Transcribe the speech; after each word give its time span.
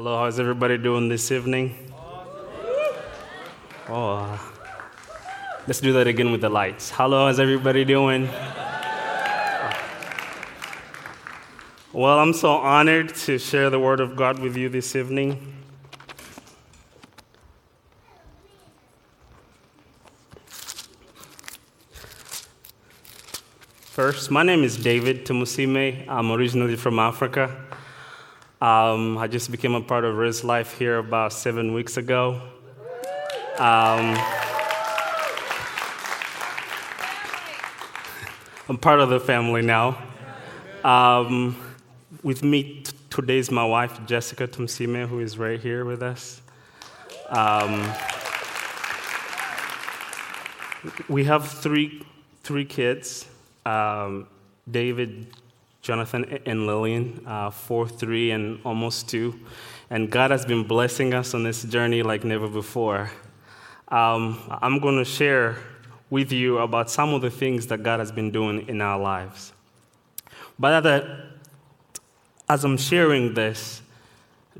Hello, 0.00 0.16
how's 0.16 0.38
everybody 0.38 0.78
doing 0.78 1.08
this 1.08 1.32
evening? 1.32 1.74
Oh, 3.88 4.38
let's 5.66 5.80
do 5.80 5.92
that 5.94 6.06
again 6.06 6.30
with 6.30 6.40
the 6.40 6.48
lights. 6.48 6.88
Hello, 6.88 7.26
how's 7.26 7.40
everybody 7.40 7.84
doing? 7.84 8.28
Well, 11.92 12.20
I'm 12.20 12.32
so 12.32 12.52
honored 12.52 13.12
to 13.26 13.40
share 13.40 13.70
the 13.70 13.80
Word 13.80 13.98
of 13.98 14.14
God 14.14 14.38
with 14.38 14.56
you 14.56 14.68
this 14.68 14.94
evening. 14.94 15.52
First, 23.80 24.30
my 24.30 24.44
name 24.44 24.62
is 24.62 24.76
David 24.76 25.26
Tumusime. 25.26 26.06
I'm 26.06 26.30
originally 26.30 26.76
from 26.76 27.00
Africa. 27.00 27.64
Um, 28.60 29.16
I 29.18 29.28
just 29.28 29.50
became 29.52 29.74
a 29.74 29.80
part 29.80 30.04
of 30.04 30.16
Res 30.16 30.42
Life 30.42 30.76
here 30.78 30.98
about 30.98 31.32
seven 31.32 31.74
weeks 31.74 31.96
ago. 31.96 32.40
Um, 33.56 34.16
I'm 38.68 38.78
part 38.78 39.00
of 39.00 39.10
the 39.10 39.20
family 39.20 39.62
now. 39.62 39.96
Um, 40.82 41.56
with 42.22 42.42
me 42.42 42.82
t- 42.82 42.92
today 43.10 43.38
is 43.38 43.50
my 43.50 43.64
wife, 43.64 44.04
Jessica 44.06 44.48
Tumusime, 44.48 45.06
who 45.06 45.20
is 45.20 45.38
right 45.38 45.60
here 45.60 45.84
with 45.84 46.02
us. 46.02 46.42
Um, 47.28 47.80
we 51.08 51.24
have 51.24 51.48
three, 51.48 52.04
three 52.42 52.64
kids 52.64 53.26
um, 53.64 54.26
David, 54.70 55.28
Jonathan 55.88 56.38
and 56.44 56.66
Lillian, 56.66 57.22
uh, 57.26 57.48
four, 57.48 57.88
three, 57.88 58.30
and 58.32 58.60
almost 58.62 59.08
two. 59.08 59.40
And 59.88 60.10
God 60.10 60.30
has 60.30 60.44
been 60.44 60.64
blessing 60.64 61.14
us 61.14 61.32
on 61.32 61.44
this 61.44 61.62
journey 61.62 62.02
like 62.02 62.24
never 62.24 62.46
before. 62.46 63.10
Um, 63.88 64.38
I'm 64.60 64.80
going 64.80 64.98
to 64.98 65.04
share 65.06 65.56
with 66.10 66.30
you 66.30 66.58
about 66.58 66.90
some 66.90 67.14
of 67.14 67.22
the 67.22 67.30
things 67.30 67.68
that 67.68 67.82
God 67.82 68.00
has 68.00 68.12
been 68.12 68.30
doing 68.30 68.68
in 68.68 68.82
our 68.82 68.98
lives. 68.98 69.54
But 70.58 70.84
as 72.50 72.64
I'm 72.66 72.76
sharing 72.76 73.32
this, 73.32 73.80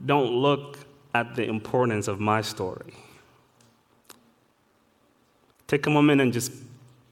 don't 0.06 0.30
look 0.30 0.78
at 1.12 1.36
the 1.36 1.44
importance 1.44 2.08
of 2.08 2.20
my 2.20 2.40
story. 2.40 2.94
Take 5.66 5.86
a 5.86 5.90
moment 5.90 6.22
and 6.22 6.32
just 6.32 6.52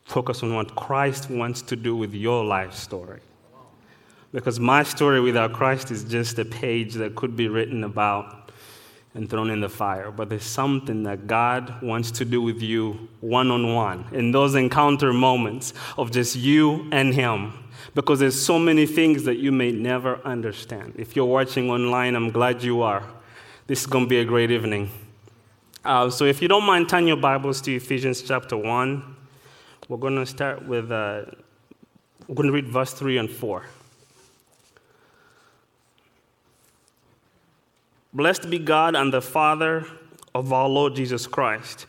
focus 0.07 0.43
on 0.43 0.55
what 0.55 0.75
Christ 0.75 1.29
wants 1.29 1.61
to 1.61 1.77
do 1.77 1.95
with 1.95 2.15
your 2.15 2.43
life 2.47 2.73
story. 2.73 3.21
Because 4.37 4.61
my 4.61 4.83
story 4.83 5.19
without 5.19 5.55
Christ 5.55 5.91
is 5.91 6.05
just 6.05 6.39
a 6.39 6.45
page 6.45 6.93
that 6.97 7.15
could 7.15 7.37
be 7.37 7.49
written 7.49 7.85
about 7.85 8.51
and 9.15 9.31
thrown 9.31 9.49
in 9.49 9.61
the 9.61 9.69
fire. 9.71 10.11
But 10.11 10.29
there's 10.29 10.45
something 10.45 11.05
that 11.05 11.27
God 11.27 11.81
wants 11.81 12.11
to 12.11 12.27
do 12.27 12.43
with 12.43 12.61
you 12.61 13.09
one 13.23 13.51
on 13.51 13.73
one 13.73 14.05
in 14.13 14.33
those 14.33 14.55
encounter 14.55 15.15
moments 15.15 15.73
of 15.97 16.11
just 16.11 16.37
you 16.37 16.87
and 16.93 17.15
Him. 17.15 17.55
Because 17.95 18.19
there's 18.19 18.39
so 18.39 18.59
many 18.59 18.85
things 18.85 19.25
that 19.25 19.39
you 19.39 19.53
may 19.53 19.73
never 19.73 20.21
understand. 20.23 20.97
If 20.99 21.17
you're 21.17 21.25
watching 21.25 21.71
online, 21.71 22.15
I'm 22.15 22.31
glad 22.31 22.63
you 22.63 22.83
are. 22.83 23.05
This 23.67 23.81
is 23.81 23.87
going 23.87 24.05
to 24.05 24.09
be 24.11 24.19
a 24.19 24.25
great 24.27 24.51
evening. 24.51 24.91
Uh, 25.83 26.11
so 26.11 26.27
if 26.27 26.43
you 26.43 26.49
don't 26.49 26.65
mind, 26.65 26.91
turn 26.91 27.07
your 27.07 27.17
Bibles 27.17 27.63
to 27.63 27.75
Ephesians 27.75 28.21
chapter 28.21 28.59
1. 28.59 29.17
We're 29.89 29.97
going 29.97 30.17
to 30.17 30.27
start 30.27 30.63
with, 30.67 30.93
uh, 30.93 31.25
we're 32.29 32.35
going 32.35 32.49
to 32.49 32.53
read 32.53 32.69
verse 32.69 32.93
3 32.93 33.17
and 33.17 33.31
4. 33.31 33.65
Blessed 38.17 38.49
be 38.49 38.59
God 38.59 38.97
and 38.97 39.13
the 39.13 39.21
Father 39.21 39.85
of 40.35 40.51
our 40.51 40.71
Lord 40.71 40.95
Jesus 40.95 41.27
Christ, 41.27 41.85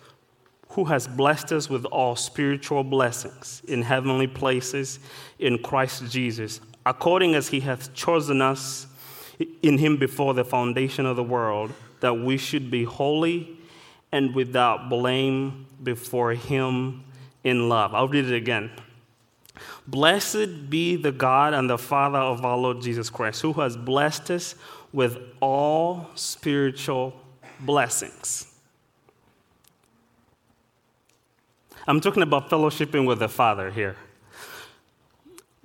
who 0.72 0.84
has 0.84 1.08
blessed 1.08 1.54
us 1.54 1.70
with 1.70 1.86
all 1.86 2.18
spiritual 2.18 2.84
blessings 2.84 3.62
in 3.66 3.82
heavenly 3.82 4.28
places 4.28 5.00
in 5.40 5.58
Christ 5.58 6.12
Jesus, 6.12 6.60
according 6.86 7.34
as 7.34 7.48
he 7.48 7.62
hath 7.62 7.94
chosen 7.94 8.42
us 8.42 8.88
in 9.64 9.78
him 9.78 9.96
before 9.96 10.34
the 10.34 10.44
foundation 10.44 11.06
of 11.06 11.16
the 11.16 11.24
world, 11.24 11.72
that 12.02 12.16
we 12.16 12.38
should 12.38 12.70
be 12.70 12.84
holy 12.84 13.58
and 14.12 14.36
without 14.36 14.90
blame 14.90 15.66
before 15.82 16.34
him 16.34 17.06
in 17.46 17.70
love. 17.70 17.96
I'll 17.96 18.10
read 18.10 18.26
it 18.26 18.36
again. 18.36 18.70
Blessed 19.88 20.70
be 20.70 20.98
the 20.98 21.14
God 21.14 21.54
and 21.54 21.70
the 21.70 21.78
Father 21.78 22.20
of 22.20 22.44
our 22.44 22.58
Lord 22.58 22.82
Jesus 22.82 23.10
Christ, 23.10 23.42
who 23.42 23.54
has 23.54 23.78
blessed 23.78 24.30
us 24.30 24.56
with 24.98 25.20
all 25.42 26.10
spiritual 26.16 27.14
blessings. 27.60 28.52
I'm 31.88 32.02
talking 32.02 32.24
about 32.24 32.50
fellowshipping 32.50 33.06
with 33.06 33.20
the 33.20 33.30
Father 33.30 33.70
here. 33.70 33.96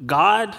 God 0.04 0.54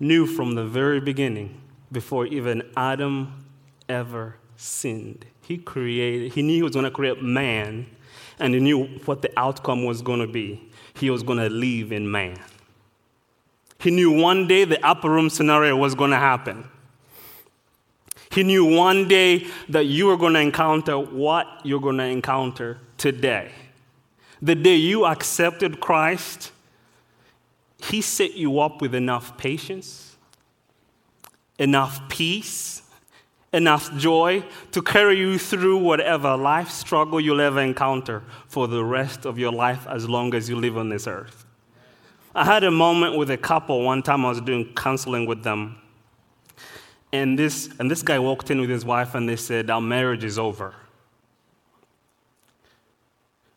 knew 0.00 0.24
from 0.24 0.54
the 0.54 0.64
very 0.64 0.98
beginning, 0.98 1.60
before 1.92 2.24
even 2.24 2.62
Adam 2.74 3.44
ever 3.86 4.36
sinned, 4.56 5.26
He 5.42 5.58
created, 5.58 6.32
He 6.32 6.40
knew 6.40 6.54
He 6.54 6.62
was 6.62 6.72
going 6.72 6.86
to 6.86 6.90
create 6.90 7.22
man, 7.22 7.84
and 8.38 8.54
He 8.54 8.60
knew 8.60 8.86
what 9.04 9.20
the 9.20 9.30
outcome 9.38 9.84
was 9.84 10.00
going 10.00 10.20
to 10.20 10.26
be. 10.26 10.70
He 10.94 11.10
was 11.10 11.22
going 11.22 11.38
to 11.38 11.50
live 11.50 11.92
in 11.92 12.10
man. 12.10 12.38
He 13.78 13.90
knew 13.90 14.10
one 14.10 14.48
day 14.48 14.64
the 14.64 14.82
upper 14.82 15.10
room 15.10 15.28
scenario 15.28 15.76
was 15.76 15.94
going 15.94 16.12
to 16.12 16.16
happen. 16.16 16.66
He 18.32 18.42
knew 18.42 18.64
one 18.64 19.08
day 19.08 19.46
that 19.68 19.84
you 19.84 20.06
were 20.06 20.16
going 20.16 20.32
to 20.34 20.40
encounter 20.40 20.98
what 20.98 21.46
you're 21.64 21.80
going 21.80 21.98
to 21.98 22.04
encounter 22.04 22.78
today. 22.96 23.50
The 24.40 24.54
day 24.54 24.76
you 24.76 25.04
accepted 25.04 25.80
Christ, 25.80 26.50
He 27.82 28.00
set 28.00 28.34
you 28.34 28.60
up 28.60 28.80
with 28.80 28.94
enough 28.94 29.36
patience, 29.36 30.16
enough 31.58 32.08
peace, 32.08 32.82
enough 33.52 33.94
joy 33.98 34.42
to 34.70 34.80
carry 34.80 35.18
you 35.18 35.36
through 35.36 35.76
whatever 35.76 36.34
life 36.34 36.70
struggle 36.70 37.20
you'll 37.20 37.40
ever 37.40 37.60
encounter 37.60 38.22
for 38.48 38.66
the 38.66 38.82
rest 38.82 39.26
of 39.26 39.38
your 39.38 39.52
life 39.52 39.86
as 39.86 40.08
long 40.08 40.34
as 40.34 40.48
you 40.48 40.56
live 40.56 40.78
on 40.78 40.88
this 40.88 41.06
earth. 41.06 41.44
I 42.34 42.46
had 42.46 42.64
a 42.64 42.70
moment 42.70 43.18
with 43.18 43.30
a 43.30 43.36
couple 43.36 43.82
one 43.82 44.02
time 44.02 44.24
I 44.24 44.30
was 44.30 44.40
doing 44.40 44.72
counseling 44.74 45.26
with 45.26 45.42
them. 45.42 45.81
And 47.12 47.38
this, 47.38 47.68
and 47.78 47.90
this 47.90 48.02
guy 48.02 48.18
walked 48.18 48.50
in 48.50 48.60
with 48.60 48.70
his 48.70 48.84
wife 48.84 49.14
and 49.14 49.28
they 49.28 49.36
said, 49.36 49.68
Our 49.68 49.80
marriage 49.80 50.24
is 50.24 50.38
over. 50.38 50.74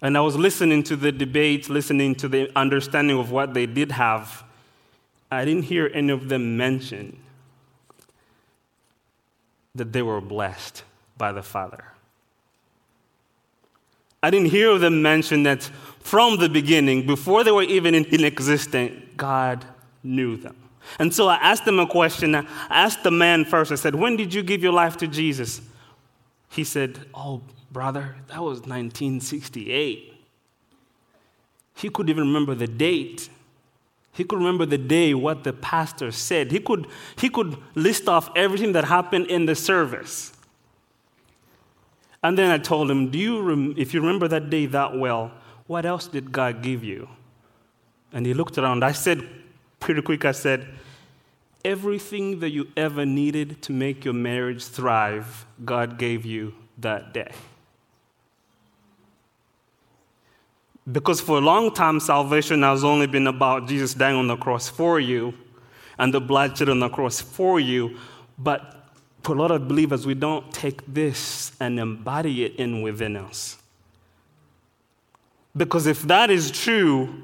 And 0.01 0.17
I 0.17 0.21
was 0.21 0.35
listening 0.35 0.83
to 0.83 0.95
the 0.95 1.11
debate, 1.11 1.69
listening 1.69 2.15
to 2.15 2.27
the 2.27 2.51
understanding 2.55 3.17
of 3.17 3.31
what 3.31 3.53
they 3.53 3.65
did 3.65 3.93
have. 3.93 4.43
I 5.31 5.45
didn't 5.45 5.63
hear 5.63 5.89
any 5.93 6.11
of 6.11 6.29
them 6.29 6.57
mention 6.57 7.17
that 9.73 9.93
they 9.93 10.01
were 10.01 10.21
blessed 10.21 10.83
by 11.17 11.31
the 11.31 11.41
Father. 11.41 11.85
I 14.21 14.29
didn't 14.29 14.49
hear 14.49 14.77
them 14.77 15.01
mention 15.01 15.43
that 15.43 15.63
from 15.99 16.37
the 16.37 16.49
beginning, 16.49 17.05
before 17.05 17.43
they 17.43 17.51
were 17.51 17.63
even 17.63 17.95
in, 17.95 18.05
in 18.05 18.23
existence, 18.23 18.91
God 19.17 19.65
knew 20.03 20.37
them. 20.37 20.55
And 20.99 21.13
so 21.13 21.27
I 21.27 21.35
asked 21.35 21.65
them 21.65 21.79
a 21.79 21.87
question. 21.87 22.35
I 22.35 22.45
asked 22.69 23.03
the 23.03 23.11
man 23.11 23.45
first. 23.45 23.71
I 23.71 23.75
said, 23.75 23.95
When 23.95 24.15
did 24.15 24.33
you 24.33 24.43
give 24.43 24.63
your 24.63 24.73
life 24.73 24.97
to 24.97 25.07
Jesus? 25.07 25.61
He 26.49 26.63
said, 26.63 26.99
Oh, 27.13 27.41
brother, 27.71 28.15
that 28.27 28.41
was 28.41 28.59
1968. 28.59 30.13
He 31.75 31.89
could 31.89 32.09
even 32.09 32.27
remember 32.27 32.55
the 32.55 32.67
date. 32.67 33.29
He 34.13 34.23
could 34.23 34.37
remember 34.37 34.65
the 34.65 34.77
day, 34.77 35.13
what 35.13 35.43
the 35.43 35.51
pastor 35.51 36.11
said. 36.11 36.51
He 36.51 36.59
could, 36.59 36.87
he 37.17 37.29
could 37.29 37.57
list 37.75 38.07
off 38.07 38.29
everything 38.35 38.71
that 38.71 38.85
happened 38.85 39.27
in 39.27 39.45
the 39.45 39.55
service. 39.55 40.31
And 42.23 42.37
then 42.37 42.49
I 42.49 42.57
told 42.57 42.89
him, 42.89 43.11
Do 43.11 43.19
you 43.19 43.41
rem- 43.41 43.75
if 43.77 43.93
you 43.93 43.99
remember 43.99 44.27
that 44.29 44.49
day 44.49 44.67
that 44.67 44.97
well, 44.97 45.31
what 45.67 45.85
else 45.85 46.07
did 46.07 46.31
God 46.31 46.61
give 46.63 46.83
you? 46.83 47.09
And 48.13 48.25
he 48.25 48.33
looked 48.33 48.57
around. 48.57 48.85
I 48.85 48.93
said, 48.93 49.27
pretty 49.85 50.01
quick, 50.01 50.25
I 50.25 50.31
said, 50.31 50.67
Everything 51.63 52.39
that 52.39 52.49
you 52.49 52.67
ever 52.75 53.05
needed 53.05 53.61
to 53.63 53.71
make 53.71 54.03
your 54.03 54.13
marriage 54.13 54.65
thrive, 54.65 55.45
God 55.63 55.97
gave 55.97 56.25
you 56.25 56.53
that 56.79 57.13
day. 57.13 57.31
Because 60.91 61.21
for 61.21 61.37
a 61.37 61.41
long 61.41 61.73
time, 61.73 61.99
salvation 61.99 62.61
has 62.61 62.83
only 62.83 63.07
been 63.07 63.27
about 63.27 63.67
Jesus 63.67 63.93
dying 63.93 64.15
on 64.15 64.27
the 64.27 64.35
cross 64.35 64.69
for 64.69 64.99
you 64.99 65.33
and 65.97 66.13
the 66.13 66.21
blood 66.21 66.57
shed 66.57 66.69
on 66.69 66.79
the 66.79 66.89
cross 66.89 67.21
for 67.21 67.59
you. 67.59 67.97
But 68.37 68.89
for 69.23 69.35
a 69.35 69.39
lot 69.39 69.49
of 69.51 69.67
believers, 69.67 70.05
we 70.05 70.13
don't 70.13 70.51
take 70.51 70.81
this 70.91 71.51
and 71.59 71.79
embody 71.79 72.43
it 72.43 72.55
in 72.57 72.81
within 72.81 73.15
us. 73.15 73.57
Because 75.57 75.87
if 75.87 76.03
that 76.03 76.29
is 76.29 76.51
true, 76.51 77.23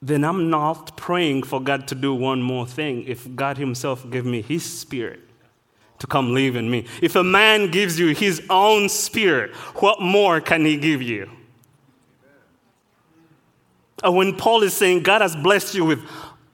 then 0.00 0.24
I'm 0.24 0.48
not 0.48 0.96
praying 0.96 1.42
for 1.42 1.60
God 1.60 1.88
to 1.88 1.94
do 1.94 2.14
one 2.14 2.42
more 2.42 2.66
thing 2.66 3.04
if 3.06 3.34
God 3.34 3.58
Himself 3.58 4.08
gave 4.10 4.24
me 4.24 4.42
His 4.42 4.64
Spirit 4.64 5.28
to 5.98 6.06
come 6.06 6.34
live 6.34 6.56
in 6.56 6.70
me. 6.70 6.86
If 7.02 7.16
a 7.16 7.24
man 7.24 7.70
gives 7.70 7.98
you 7.98 8.14
his 8.14 8.42
own 8.48 8.88
spirit, 8.88 9.54
what 9.76 10.00
more 10.00 10.40
can 10.40 10.64
he 10.64 10.76
give 10.76 11.02
you? 11.02 11.28
And 14.02 14.14
when 14.14 14.36
Paul 14.36 14.62
is 14.62 14.74
saying 14.74 15.02
God 15.02 15.22
has 15.22 15.34
blessed 15.34 15.74
you 15.74 15.84
with 15.84 16.00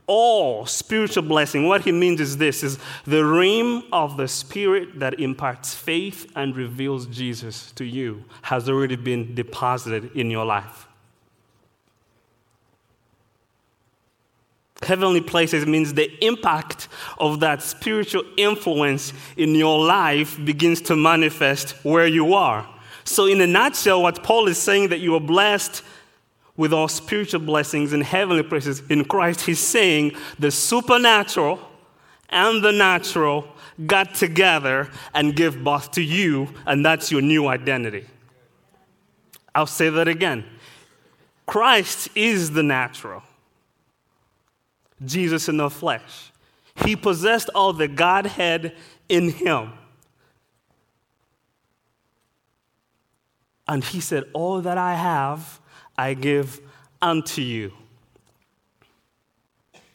all 0.07 0.67
spiritual 0.67 1.23
blessing, 1.23 1.67
what 1.67 1.83
he 1.83 1.93
means 1.93 2.21
is 2.21 2.37
this 2.37 2.63
is 2.63 2.79
the 3.05 3.25
realm 3.25 3.85
of 3.93 4.17
the 4.17 4.29
spirit 4.29 4.99
that 4.99 5.21
imparts 5.21 5.75
faith 5.75 6.31
and 6.37 6.57
reveals 6.57 7.07
Jesus 7.07 7.71
to 7.73 7.85
you 7.85 8.25
has 8.43 8.69
already 8.69 8.97
been 8.97 9.35
deposited 9.35 10.11
in 10.17 10.31
your 10.31 10.45
life. 10.45 10.87
Heavenly 14.85 15.21
places 15.21 15.67
means 15.67 15.95
the 15.95 16.11
impact 16.25 16.89
of 17.19 17.41
that 17.41 17.63
spiritual 17.63 18.25
influence 18.37 19.13
in 19.37 19.55
your 19.55 19.85
life 19.85 20.43
begins 20.45 20.81
to 20.83 20.97
manifest 20.97 21.71
where 21.85 22.07
you 22.07 22.35
are. 22.35 22.69
So, 23.05 23.27
in 23.27 23.41
a 23.41 23.47
nutshell, 23.47 24.03
what 24.03 24.23
Paul 24.23 24.49
is 24.49 24.59
saying 24.59 24.89
that 24.89 25.01
you 25.01 25.15
are 25.15 25.21
blessed 25.21 25.83
with 26.57 26.73
all 26.73 26.89
spiritual 26.89 27.41
blessings 27.41 27.93
in 27.93 28.01
heavenly 28.01 28.43
places 28.43 28.83
in 28.89 29.05
Christ, 29.05 29.43
he's 29.43 29.59
saying 29.59 30.17
the 30.39 30.51
supernatural 30.51 31.61
and 32.31 32.63
the 32.63 32.73
natural 32.73 33.47
got 33.87 34.15
together 34.15 34.89
and 35.15 35.35
give 35.35 35.63
birth 35.65 35.91
to 35.93 36.03
you, 36.03 36.49
and 36.67 36.85
that's 36.85 37.11
your 37.11 37.23
new 37.23 37.49
identity. 37.49 38.07
I'll 39.55 39.67
say 39.67 39.89
that 39.89 40.09
again. 40.09 40.45
Christ 41.47 42.09
is 42.15 42.53
the 42.53 42.63
natural, 42.63 43.23
Jesus 45.05 45.49
in 45.49 45.57
the 45.57 45.71
flesh. 45.71 46.33
He 46.85 46.97
possessed 46.97 47.49
all 47.55 47.73
the 47.73 47.89
Godhead 47.89 48.75
in 49.09 49.31
him. 49.31 49.73
And 53.67 53.83
he 53.83 54.01
said, 54.01 54.25
All 54.33 54.61
that 54.61 54.79
I 54.79 54.95
have 54.95 55.61
I 55.97 56.15
give 56.15 56.61
unto 57.01 57.41
you. 57.41 57.73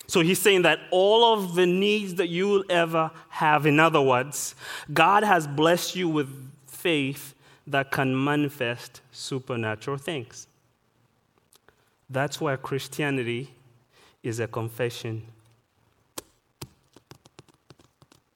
So 0.07 0.21
he's 0.21 0.39
saying 0.39 0.63
that 0.63 0.79
all 0.89 1.35
of 1.35 1.53
the 1.53 1.67
needs 1.67 2.15
that 2.15 2.29
you 2.29 2.47
will 2.47 2.63
ever 2.67 3.11
have, 3.29 3.67
in 3.67 3.79
other 3.79 4.01
words, 4.01 4.55
God 4.91 5.23
has 5.23 5.45
blessed 5.45 5.95
you 5.95 6.09
with 6.09 6.29
faith 6.65 7.35
that 7.67 7.91
can 7.91 8.23
manifest 8.23 9.01
supernatural 9.11 9.97
things. 9.97 10.47
That's 12.09 12.41
why 12.41 12.55
Christianity 12.55 13.53
is 14.23 14.39
a 14.39 14.47
confession 14.47 15.25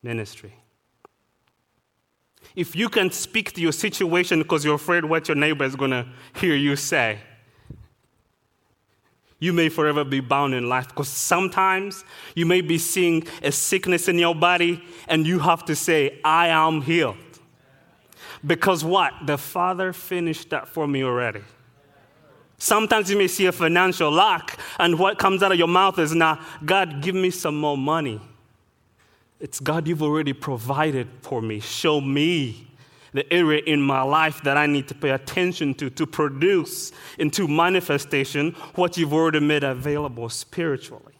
ministry. 0.01 0.53
If 2.55 2.75
you 2.75 2.89
can 2.89 3.11
speak 3.11 3.53
to 3.53 3.61
your 3.61 3.71
situation 3.71 4.39
because 4.39 4.63
you're 4.63 4.75
afraid 4.75 5.05
what 5.05 5.27
your 5.27 5.35
neighbor 5.35 5.63
is 5.63 5.75
going 5.75 5.91
to 5.91 6.05
hear 6.35 6.55
you 6.55 6.75
say, 6.75 7.19
you 9.39 9.51
may 9.51 9.69
forever 9.69 10.05
be 10.05 10.19
bound 10.19 10.53
in 10.53 10.69
life 10.69 10.87
because 10.87 11.09
sometimes 11.09 12.05
you 12.35 12.45
may 12.45 12.61
be 12.61 12.77
seeing 12.77 13.27
a 13.41 13.51
sickness 13.51 14.07
in 14.07 14.17
your 14.17 14.35
body 14.35 14.81
and 15.07 15.27
you 15.27 15.39
have 15.39 15.65
to 15.65 15.75
say, 15.75 16.19
I 16.23 16.47
am 16.47 16.81
healed. 16.81 17.17
Because 18.45 18.85
what? 18.85 19.13
The 19.25 19.37
Father 19.37 19.91
finished 19.91 20.49
that 20.51 20.67
for 20.67 20.87
me 20.87 21.03
already. 21.03 21.41
Sometimes 22.63 23.11
you 23.11 23.17
may 23.17 23.27
see 23.27 23.45
a 23.47 23.51
financial 23.51 24.09
lack, 24.09 24.57
and 24.79 24.97
what 24.97 25.19
comes 25.19 25.43
out 25.43 25.51
of 25.51 25.57
your 25.57 25.67
mouth 25.67 25.99
is, 25.99 26.15
Now, 26.15 26.39
God, 26.63 27.01
give 27.01 27.13
me 27.13 27.29
some 27.29 27.59
more 27.59 27.77
money. 27.77 28.21
It's 29.41 29.59
God, 29.59 29.85
you've 29.85 30.01
already 30.01 30.31
provided 30.31 31.09
for 31.19 31.41
me. 31.41 31.59
Show 31.59 31.99
me 31.99 32.65
the 33.11 33.31
area 33.33 33.61
in 33.65 33.81
my 33.81 34.01
life 34.01 34.41
that 34.43 34.55
I 34.55 34.65
need 34.65 34.87
to 34.87 34.95
pay 34.95 35.09
attention 35.09 35.73
to 35.73 35.89
to 35.89 36.07
produce 36.07 36.93
into 37.19 37.49
manifestation 37.49 38.51
what 38.75 38.95
you've 38.95 39.13
already 39.13 39.41
made 39.41 39.65
available 39.65 40.29
spiritually. 40.29 41.15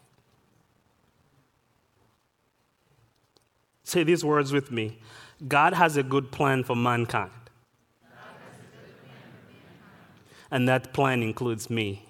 Say 3.83 4.05
these 4.05 4.23
words 4.23 4.53
with 4.53 4.71
me 4.71 4.97
God 5.45 5.73
has 5.73 5.97
a 5.97 6.03
good 6.03 6.31
plan 6.31 6.63
for 6.63 6.77
mankind. 6.77 7.42
And 10.53 10.67
that 10.67 10.93
plan 10.93 11.23
includes 11.23 11.67
me. 11.67 12.05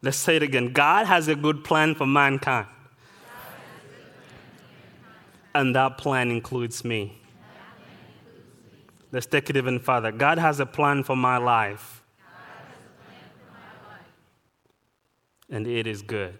Let's 0.00 0.16
say 0.16 0.36
it 0.36 0.44
again. 0.44 0.72
God 0.72 1.06
has 1.06 1.26
a 1.26 1.34
good 1.34 1.64
plan 1.64 1.96
for 1.96 2.06
mankind. 2.06 2.68
And 5.56 5.74
that 5.74 5.98
plan 5.98 6.30
includes 6.30 6.84
me. 6.84 7.20
Let's 9.10 9.26
take 9.26 9.50
it 9.50 9.56
even 9.56 9.80
further. 9.80 10.12
God 10.12 10.38
has 10.38 10.60
a 10.60 10.66
plan 10.66 11.02
for 11.02 11.16
my 11.16 11.38
life. 11.38 12.04
And 15.50 15.66
it 15.66 15.88
is 15.88 16.00
good. 16.00 16.38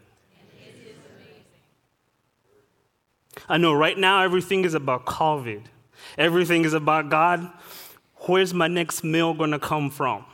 I 3.49 3.59
know 3.59 3.73
right 3.73 3.99
now 3.99 4.23
everything 4.23 4.65
is 4.65 4.75
about 4.75 5.05
COVID. 5.05 5.65
Everything 6.19 6.65
is 6.65 6.75
about 6.75 7.09
God. 7.09 7.51
Where's 8.27 8.53
my 8.53 8.69
next 8.69 9.03
meal 9.03 9.35
going 9.35 9.53
to 9.53 9.59
come 9.59 9.91
from? 9.91 10.25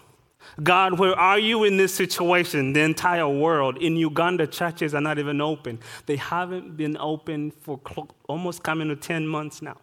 God, 0.63 0.99
where 0.99 1.19
are 1.19 1.39
you 1.39 1.65
in 1.65 1.77
this 1.77 1.95
situation? 1.95 2.73
The 2.73 2.81
entire 2.81 3.29
world. 3.29 3.79
In 3.79 3.97
Uganda, 3.97 4.47
churches 4.47 4.95
are 4.95 5.01
not 5.01 5.19
even 5.19 5.41
open. 5.41 5.79
They 6.07 6.17
haven't 6.17 6.77
been 6.77 6.97
open 6.99 7.51
for 7.51 7.81
almost 8.29 8.63
coming 8.63 8.89
to 8.89 8.97
10 8.97 9.27
months 9.27 9.61
now. 9.61 9.77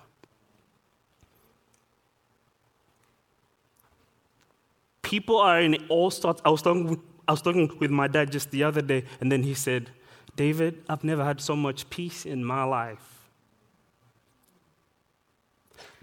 People 5.01 5.37
are 5.37 5.61
in 5.61 5.75
all 5.89 6.09
sorts. 6.09 6.41
I 6.43 6.49
was, 6.49 6.61
talking, 6.61 6.99
I 7.27 7.33
was 7.33 7.41
talking 7.41 7.71
with 7.79 7.91
my 7.91 8.07
dad 8.07 8.31
just 8.31 8.49
the 8.51 8.63
other 8.63 8.81
day, 8.81 9.03
and 9.21 9.31
then 9.31 9.43
he 9.43 9.53
said, 9.53 9.91
David, 10.35 10.81
I've 10.89 11.03
never 11.03 11.23
had 11.23 11.39
so 11.39 11.55
much 11.55 11.89
peace 11.89 12.25
in 12.25 12.43
my 12.43 12.63
life. 12.63 13.12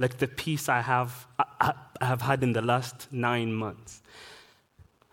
Like 0.00 0.17
the 0.17 0.29
peace 0.29 0.70
I 0.70 0.81
have, 0.81 1.26
I, 1.38 1.75
have 2.00 2.23
had 2.23 2.43
in 2.43 2.55
the 2.55 2.62
last 2.62 3.06
nine 3.12 3.52
months. 3.52 4.00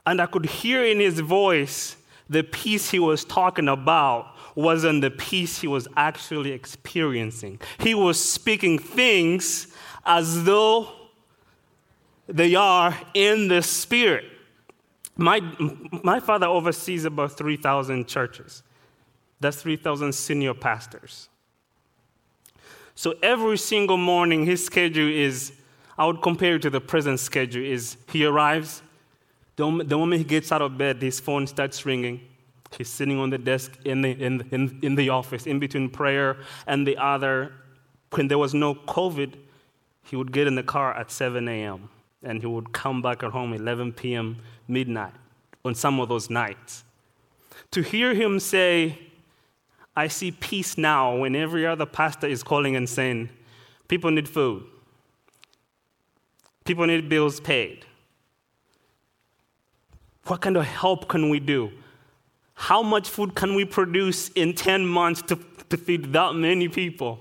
And 0.05 0.21
I 0.21 0.27
could 0.27 0.45
hear 0.45 0.85
in 0.85 1.01
his 1.01 1.19
voice 1.19 1.97
the 2.29 2.41
peace 2.41 2.89
he 2.89 2.97
was 2.97 3.25
talking 3.25 3.67
about 3.67 4.33
wasn't 4.55 5.01
the 5.01 5.11
peace 5.11 5.59
he 5.59 5.67
was 5.67 5.89
actually 5.97 6.53
experiencing. 6.53 7.59
He 7.79 7.93
was 7.93 8.17
speaking 8.17 8.79
things 8.79 9.67
as 10.05 10.45
though 10.45 10.87
they 12.25 12.55
are 12.55 12.97
in 13.13 13.49
the 13.49 13.61
spirit. 13.61 14.23
My, 15.17 15.41
my 16.01 16.21
father 16.21 16.47
oversees 16.47 17.03
about 17.03 17.33
3,000 17.37 18.07
churches. 18.07 18.63
That's 19.41 19.61
3,000 19.61 20.13
senior 20.13 20.53
pastors. 20.53 21.27
So 22.97 23.13
every 23.21 23.59
single 23.59 23.95
morning, 23.95 24.43
his 24.43 24.65
schedule 24.65 25.07
is, 25.07 25.53
I 25.99 26.07
would 26.07 26.23
compare 26.23 26.55
it 26.55 26.63
to 26.63 26.71
the 26.71 26.81
present 26.81 27.19
schedule, 27.19 27.63
is 27.63 27.95
he 28.11 28.25
arrives, 28.25 28.81
the, 29.55 29.65
the 29.85 29.95
moment 29.95 30.17
he 30.17 30.23
gets 30.23 30.51
out 30.51 30.63
of 30.63 30.79
bed, 30.79 30.99
his 30.99 31.19
phone 31.19 31.45
starts 31.45 31.85
ringing. 31.85 32.21
He's 32.75 32.89
sitting 32.89 33.19
on 33.19 33.29
the 33.29 33.37
desk 33.37 33.77
in 33.85 34.01
the, 34.01 34.09
in, 34.09 34.41
in, 34.49 34.79
in 34.81 34.95
the 34.95 35.09
office, 35.09 35.45
in 35.45 35.59
between 35.59 35.91
prayer 35.91 36.37
and 36.65 36.87
the 36.87 36.97
other. 36.97 37.53
When 38.15 38.29
there 38.29 38.39
was 38.39 38.55
no 38.55 38.73
COVID, 38.73 39.35
he 40.05 40.15
would 40.15 40.31
get 40.31 40.47
in 40.47 40.55
the 40.55 40.63
car 40.63 40.95
at 40.95 41.11
7 41.11 41.47
a.m. 41.47 41.89
and 42.23 42.41
he 42.41 42.47
would 42.47 42.73
come 42.73 43.03
back 43.03 43.21
at 43.21 43.29
home 43.29 43.53
11 43.53 43.93
p.m., 43.93 44.37
midnight, 44.67 45.13
on 45.63 45.75
some 45.75 45.99
of 45.99 46.09
those 46.09 46.31
nights. 46.31 46.83
To 47.71 47.83
hear 47.83 48.15
him 48.15 48.39
say, 48.39 48.97
I 49.97 50.09
see 50.09 50.29
peace 50.29 50.77
now, 50.77 51.17
when 51.17 51.35
every 51.35 51.65
other 51.65 51.87
pastor 51.87 52.27
is 52.27 52.43
calling 52.43 52.75
and 52.75 52.87
saying, 52.87 53.29
people 53.87 54.11
need 54.11 54.29
food, 54.29 54.63
people 56.65 56.85
need 56.85 57.09
bills 57.09 57.39
paid, 57.39 57.83
what 60.27 60.41
kind 60.41 60.55
of 60.55 60.65
help 60.65 61.07
can 61.07 61.31
we 61.31 61.39
do? 61.39 61.71
How 62.53 62.83
much 62.83 63.09
food 63.09 63.33
can 63.33 63.55
we 63.55 63.65
produce 63.65 64.29
in 64.29 64.53
10 64.53 64.85
months 64.85 65.23
to, 65.23 65.39
to 65.69 65.77
feed 65.77 66.13
that 66.13 66.35
many 66.35 66.67
people? 66.67 67.19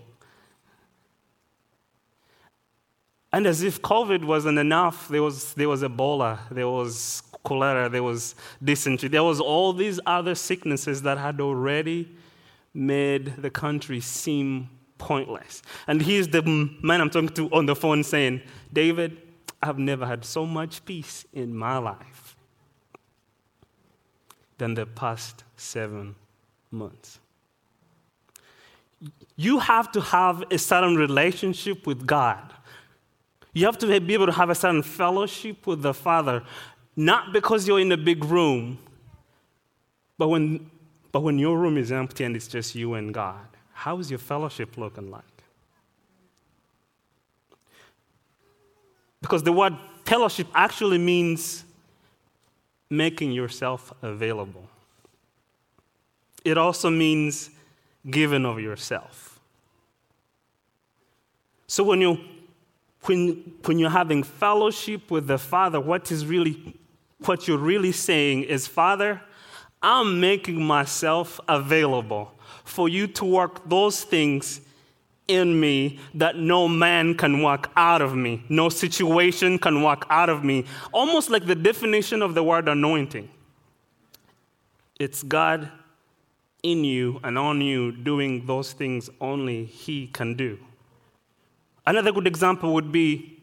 And 3.33 3.47
as 3.47 3.63
if 3.63 3.81
COVID 3.81 4.23
wasn't 4.23 4.59
enough, 4.59 5.09
there 5.09 5.23
was, 5.23 5.55
there 5.55 5.71
was 5.71 5.83
Ebola, 5.83 6.41
there 6.51 6.69
was 6.69 7.23
cholera, 7.43 7.89
there 7.89 8.03
was 8.03 8.35
dysentery, 8.63 9.09
there 9.09 9.25
was 9.25 9.41
all 9.41 9.73
these 9.73 9.99
other 10.05 10.35
sicknesses 10.35 11.01
that 11.01 11.17
had 11.17 11.41
already 11.41 12.16
made 12.77 13.37
the 13.39 13.51
country 13.51 14.01
seem 14.01 14.69
pointless. 14.99 15.63
And 15.87 16.03
here's 16.03 16.29
the 16.29 16.43
man 16.43 17.01
I'm 17.01 17.11
talking 17.11 17.29
to 17.31 17.51
on 17.51 17.67
the 17.67 17.75
phone 17.75 18.05
saying, 18.05 18.43
David, 18.73 19.19
I've 19.63 19.79
never 19.79 20.07
had 20.07 20.25
so 20.25 20.47
much 20.47 20.85
peace 20.85 21.25
in 21.33 21.57
my 21.57 21.79
life 21.79 22.37
than 24.59 24.75
the 24.75 24.87
past 24.87 25.45
seven 25.57 26.15
months. 26.71 27.19
You 29.37 29.59
have 29.59 29.93
to 29.93 30.01
have 30.01 30.45
a 30.51 30.59
certain 30.59 30.97
relationship 30.97 31.87
with 31.87 32.07
God. 32.07 32.53
You 33.53 33.67
have 33.67 33.79
to 33.79 34.01
be 34.01 34.15
able 34.15 34.27
to 34.27 34.33
have 34.33 34.51
a 34.51 34.55
certain 34.55 34.83
fellowship 34.83 35.67
with 35.67 35.83
the 35.83 35.95
Father, 35.95 36.43
not 36.95 37.33
because 37.33 37.67
you're 37.67 37.81
in 37.81 37.93
a 37.93 37.97
big 37.97 38.25
room, 38.25 38.79
but 40.19 40.29
when, 40.29 40.71
but 41.13 41.21
when 41.21 41.39
your 41.39 41.59
room 41.59 41.79
is 41.79 41.93
empty 41.93 42.25
and 42.25 42.37
it's 42.37 42.49
just 42.49 42.75
you 42.75 42.95
and 42.95 43.13
God. 43.13 43.47
How 43.73 43.99
is 43.99 44.11
your 44.11 44.19
fellowship 44.19 44.77
looking 44.77 45.11
like? 45.11 45.23
Because 49.21 49.43
the 49.43 49.53
word 49.53 49.77
fellowship 50.05 50.47
actually 50.55 50.99
means 50.99 51.65
making 52.89 53.33
yourself 53.33 53.93
available. 54.03 54.69
It 56.45 56.57
also 56.57 56.91
means 56.91 57.51
giving 58.09 58.47
of 58.47 58.61
yourself. 58.61 59.41
So 61.67 61.83
when 61.83 62.01
you 62.01 62.19
when, 63.03 63.55
when 63.65 63.79
you're 63.79 63.91
having 63.91 64.23
fellowship 64.23 65.11
with 65.11 65.27
the 65.27 65.39
Father, 65.39 65.81
what 65.81 66.11
is 66.11 66.27
really 66.27 66.77
what 67.25 67.49
you're 67.49 67.59
really 67.59 67.93
saying 67.93 68.43
is, 68.45 68.67
Father, 68.67 69.23
I'm 69.83 70.21
making 70.21 70.63
myself 70.63 71.41
available 71.49 72.33
for 72.65 72.89
you 72.89 73.07
to 73.07 73.25
work 73.25 73.69
those 73.69 74.03
things 74.03 74.61
in 75.29 75.59
me 75.59 75.99
that 76.15 76.37
no 76.37 76.69
man 76.69 77.15
can 77.15 77.43
walk 77.43 77.71
out 77.77 78.01
of 78.01 78.15
me, 78.15 78.45
no 78.49 78.69
situation 78.69 79.59
can 79.59 79.83
walk 79.83 80.07
out 80.09 80.29
of 80.29 80.45
me. 80.45 80.65
Almost 80.93 81.31
like 81.31 81.47
the 81.47 81.55
definition 81.55 82.23
of 82.23 82.35
the 82.35 82.43
word 82.43 82.69
anointing. 82.69 83.29
It's 84.99 85.23
God 85.23 85.71
in 86.63 86.85
you 86.85 87.21
and 87.23 87.37
on 87.37 87.61
you 87.61 87.93
doing 87.93 88.47
those 88.47 88.73
things 88.73 89.11
only 89.21 89.65
He 89.65 90.07
can 90.09 90.35
do. 90.35 90.59
Another 91.87 92.13
good 92.13 92.27
example 92.27 92.73
would 92.75 92.91
be 92.91 93.41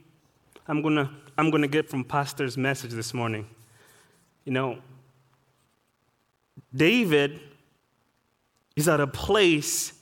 I'm 0.68 0.82
going 0.82 0.96
to 0.96 1.10
I'm 1.38 1.50
going 1.50 1.62
to 1.62 1.68
get 1.68 1.90
from 1.90 2.04
Pastor's 2.04 2.58
message 2.58 2.92
this 2.92 3.14
morning. 3.14 3.48
You 4.46 4.54
know, 4.54 4.78
David 6.76 7.40
is 8.76 8.88
at 8.88 9.00
a 9.00 9.08
place 9.08 9.94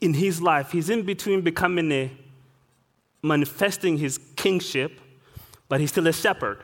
in 0.00 0.14
his 0.14 0.42
life. 0.42 0.72
He's 0.72 0.90
in 0.90 1.02
between 1.02 1.40
becoming 1.40 1.90
a 1.92 2.10
manifesting 3.22 3.98
his 3.98 4.18
kingship, 4.36 5.00
but 5.68 5.80
he's 5.80 5.90
still 5.90 6.06
a 6.06 6.12
shepherd. 6.12 6.62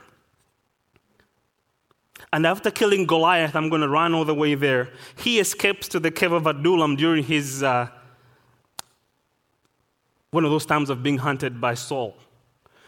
And 2.32 2.46
after 2.46 2.70
killing 2.70 3.06
Goliath, 3.06 3.54
I'm 3.54 3.68
going 3.68 3.82
to 3.82 3.88
run 3.88 4.14
all 4.14 4.24
the 4.24 4.34
way 4.34 4.54
there. 4.54 4.90
He 5.16 5.38
escapes 5.38 5.88
to 5.88 6.00
the 6.00 6.10
cave 6.10 6.32
of 6.32 6.46
Adullam 6.46 6.96
during 6.96 7.24
his 7.24 7.62
uh, 7.62 7.88
one 10.30 10.44
of 10.44 10.50
those 10.50 10.66
times 10.66 10.90
of 10.90 11.02
being 11.02 11.18
hunted 11.18 11.60
by 11.60 11.74
Saul. 11.74 12.16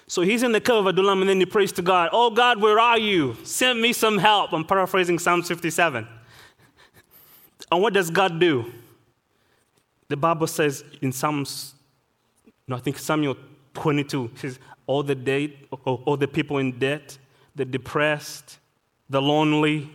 So 0.08 0.22
he's 0.22 0.42
in 0.42 0.52
the 0.52 0.60
cave 0.60 0.76
of 0.76 0.86
Adullam, 0.86 1.20
and 1.20 1.28
then 1.28 1.38
he 1.38 1.46
prays 1.46 1.70
to 1.72 1.82
God, 1.82 2.08
Oh 2.12 2.30
God, 2.30 2.60
where 2.60 2.80
are 2.80 2.98
you? 2.98 3.36
Send 3.44 3.80
me 3.80 3.92
some 3.92 4.16
help. 4.18 4.52
I'm 4.52 4.64
paraphrasing 4.64 5.18
Psalm 5.18 5.42
57. 5.42 6.08
And 7.70 7.82
what 7.82 7.92
does 7.92 8.10
God 8.10 8.40
do? 8.40 8.72
The 10.08 10.16
Bible 10.16 10.46
says 10.46 10.82
in 11.02 11.12
Psalms, 11.12 11.74
no, 12.66 12.76
I 12.76 12.80
think 12.80 12.98
Samuel 12.98 13.36
22, 13.74 14.30
says, 14.36 14.58
all 14.86 15.02
the 15.02 15.14
dead, 15.14 15.52
all 15.84 16.16
the 16.16 16.26
people 16.26 16.56
in 16.56 16.78
debt, 16.78 17.18
the 17.54 17.66
depressed, 17.66 18.58
the 19.10 19.20
lonely, 19.20 19.90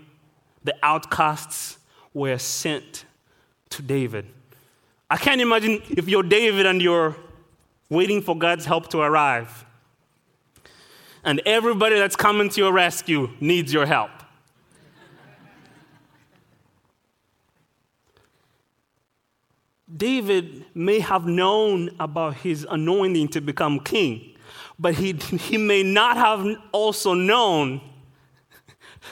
the 0.64 0.76
outcasts 0.84 1.80
were 2.14 2.38
sent 2.38 3.06
to 3.70 3.82
David. 3.82 4.28
I 5.10 5.18
can't 5.18 5.42
imagine 5.42 5.82
if 5.90 6.08
you're 6.08 6.22
David 6.22 6.68
and 6.68 6.80
you're 6.80 7.16
waiting 7.90 8.22
for 8.22 8.38
God's 8.38 8.66
help 8.66 8.90
to 8.90 9.00
arrive. 9.00 9.66
And 11.24 11.42
everybody 11.46 11.96
that's 11.96 12.16
coming 12.16 12.50
to 12.50 12.62
your 12.62 12.74
rescue 12.74 13.30
needs 13.40 13.72
your 13.72 13.86
help. 13.86 14.12
David 19.96 20.66
may 20.74 21.00
have 21.00 21.28
known 21.28 21.92
about 22.00 22.36
his 22.38 22.66
anointing 22.70 23.28
to 23.30 23.42
become 23.42 23.80
king, 23.80 24.36
but 24.80 24.96
he, 24.96 25.14
he 25.14 25.58
may 25.58 25.84
not 25.84 26.18
have 26.18 26.46
also 26.72 27.14
known 27.14 27.80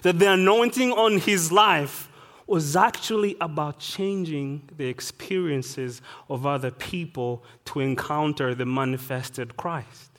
that 0.01 0.17
the 0.17 0.31
anointing 0.31 0.91
on 0.91 1.19
his 1.19 1.51
life 1.51 2.09
was 2.47 2.75
actually 2.75 3.37
about 3.39 3.79
changing 3.79 4.69
the 4.75 4.85
experiences 4.85 6.01
of 6.29 6.45
other 6.45 6.71
people 6.71 7.43
to 7.63 7.79
encounter 7.79 8.55
the 8.55 8.65
manifested 8.65 9.55
Christ. 9.55 10.10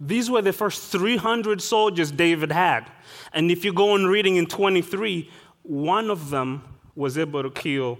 These 0.00 0.30
were 0.30 0.40
the 0.40 0.52
first 0.52 0.90
300 0.90 1.60
soldiers 1.60 2.10
David 2.10 2.50
had. 2.50 2.90
And 3.34 3.50
if 3.50 3.64
you 3.64 3.72
go 3.72 3.92
on 3.92 4.06
reading 4.06 4.36
in 4.36 4.46
23, 4.46 5.30
one 5.62 6.10
of 6.10 6.30
them 6.30 6.64
was 6.94 7.18
able 7.18 7.42
to 7.42 7.50
kill 7.50 7.98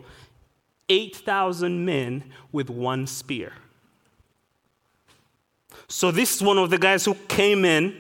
8,000 0.89 1.85
men 1.85 2.25
with 2.51 2.71
one 2.71 3.07
spear. 3.07 3.53
So, 5.89 6.11
this 6.11 6.37
is 6.37 6.43
one 6.43 6.57
of 6.59 6.71
the 6.71 6.79
guys 6.79 7.05
who 7.05 7.15
came 7.29 7.65
in, 7.65 7.95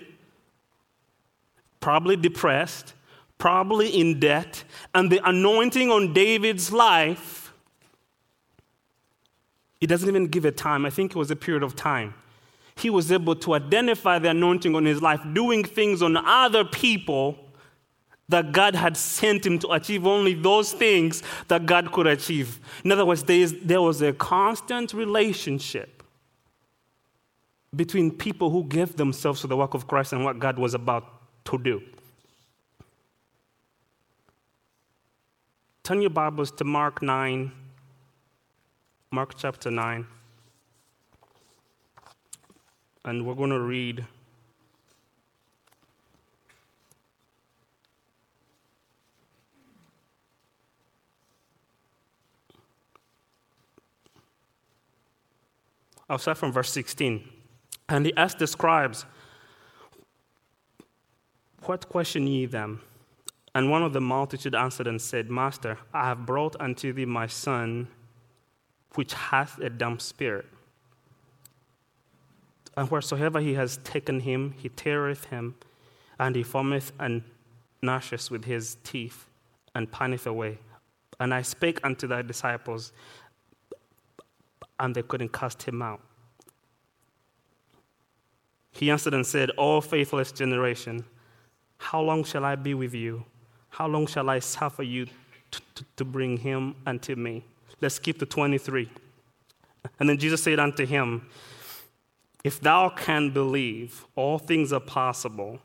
probably 1.80 2.16
depressed, 2.16 2.94
probably 3.38 3.88
in 3.88 4.18
debt, 4.20 4.64
and 4.94 5.10
the 5.10 5.20
anointing 5.28 5.90
on 5.90 6.12
David's 6.12 6.72
life, 6.72 7.52
it 9.80 9.86
doesn't 9.88 10.08
even 10.08 10.26
give 10.26 10.44
a 10.44 10.52
time. 10.52 10.84
I 10.86 10.90
think 10.90 11.12
it 11.12 11.16
was 11.16 11.30
a 11.30 11.36
period 11.36 11.62
of 11.62 11.74
time. 11.74 12.14
He 12.80 12.88
was 12.90 13.12
able 13.12 13.34
to 13.36 13.54
identify 13.54 14.18
the 14.18 14.30
anointing 14.30 14.74
on 14.74 14.86
his 14.86 15.02
life, 15.02 15.20
doing 15.32 15.64
things 15.64 16.02
on 16.02 16.16
other 16.16 16.64
people 16.64 17.38
that 18.30 18.52
God 18.52 18.74
had 18.74 18.96
sent 18.96 19.44
him 19.44 19.58
to 19.58 19.72
achieve 19.72 20.06
only 20.06 20.34
those 20.34 20.72
things 20.72 21.22
that 21.48 21.66
God 21.66 21.92
could 21.92 22.06
achieve. 22.06 22.60
In 22.84 22.92
other 22.92 23.04
words, 23.04 23.24
there, 23.24 23.36
is, 23.36 23.54
there 23.62 23.82
was 23.82 24.00
a 24.00 24.12
constant 24.12 24.94
relationship 24.94 26.02
between 27.74 28.10
people 28.10 28.50
who 28.50 28.64
gave 28.64 28.96
themselves 28.96 29.40
to 29.42 29.46
the 29.46 29.56
work 29.56 29.74
of 29.74 29.86
Christ 29.86 30.12
and 30.12 30.24
what 30.24 30.38
God 30.38 30.58
was 30.58 30.74
about 30.74 31.04
to 31.46 31.58
do. 31.58 31.82
Turn 35.82 36.00
your 36.00 36.10
Bibles 36.10 36.52
to 36.52 36.64
Mark 36.64 37.02
9, 37.02 37.50
Mark 39.10 39.34
chapter 39.36 39.70
9. 39.70 40.06
And 43.04 43.26
we're 43.26 43.34
going 43.34 43.50
to 43.50 43.60
read 43.60 44.06
I'll 56.10 56.18
start 56.18 56.38
from 56.38 56.50
verse 56.50 56.72
16. 56.72 57.22
And 57.88 58.04
he 58.04 58.12
asked 58.16 58.40
the 58.40 58.48
scribes, 58.48 59.06
What 61.66 61.88
question 61.88 62.26
ye 62.26 62.46
them? 62.46 62.82
And 63.54 63.70
one 63.70 63.84
of 63.84 63.92
the 63.92 64.00
multitude 64.00 64.56
answered 64.56 64.88
and 64.88 65.00
said, 65.00 65.30
Master, 65.30 65.78
I 65.94 66.06
have 66.06 66.26
brought 66.26 66.56
unto 66.60 66.92
thee 66.92 67.04
my 67.04 67.28
son, 67.28 67.86
which 68.96 69.14
hath 69.14 69.58
a 69.60 69.70
dumb 69.70 70.00
spirit. 70.00 70.46
And 72.80 72.90
wheresoever 72.90 73.40
he 73.40 73.52
has 73.52 73.76
taken 73.84 74.20
him, 74.20 74.54
he 74.56 74.70
teareth 74.70 75.26
him, 75.26 75.54
and 76.18 76.34
he 76.34 76.42
formeth 76.42 76.92
and 76.98 77.22
gnasheth 77.82 78.30
with 78.30 78.46
his 78.46 78.78
teeth, 78.84 79.26
and 79.74 79.92
pineth 79.92 80.26
away. 80.26 80.56
And 81.20 81.34
I 81.34 81.42
spake 81.42 81.78
unto 81.84 82.06
thy 82.06 82.22
disciples, 82.22 82.94
and 84.78 84.94
they 84.94 85.02
couldn't 85.02 85.30
cast 85.30 85.62
him 85.64 85.82
out. 85.82 86.00
He 88.72 88.90
answered 88.90 89.12
and 89.12 89.26
said, 89.26 89.50
O 89.58 89.82
faithless 89.82 90.32
generation, 90.32 91.04
how 91.76 92.00
long 92.00 92.24
shall 92.24 92.46
I 92.46 92.56
be 92.56 92.72
with 92.72 92.94
you? 92.94 93.26
How 93.68 93.88
long 93.88 94.06
shall 94.06 94.30
I 94.30 94.38
suffer 94.38 94.84
you 94.84 95.04
to, 95.04 95.60
to, 95.74 95.84
to 95.96 96.04
bring 96.06 96.38
him 96.38 96.76
unto 96.86 97.14
me? 97.14 97.44
Let's 97.82 97.96
skip 97.96 98.18
to 98.20 98.24
23. 98.24 98.88
And 99.98 100.08
then 100.08 100.16
Jesus 100.16 100.42
said 100.42 100.58
unto 100.58 100.86
him, 100.86 101.26
If 102.42 102.60
thou 102.60 102.88
can 102.88 103.30
believe, 103.30 104.06
all 104.16 104.38
things 104.38 104.72
are 104.72 104.80
possible 104.80 105.60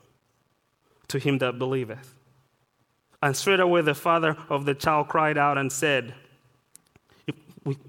to 1.08 1.18
him 1.18 1.38
that 1.38 1.58
believeth. 1.58 2.14
And 3.22 3.36
straightway 3.36 3.82
the 3.82 3.94
father 3.94 4.36
of 4.50 4.66
the 4.66 4.74
child 4.74 5.08
cried 5.08 5.38
out 5.38 5.56
and 5.56 5.72
said, 5.72 6.14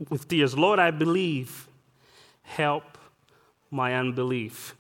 with 0.10 0.28
tears, 0.28 0.58
Lord, 0.58 0.80
I 0.80 0.92
believe, 0.92 1.68
help 2.42 2.98
my 3.70 3.94
unbelief. 3.94 4.76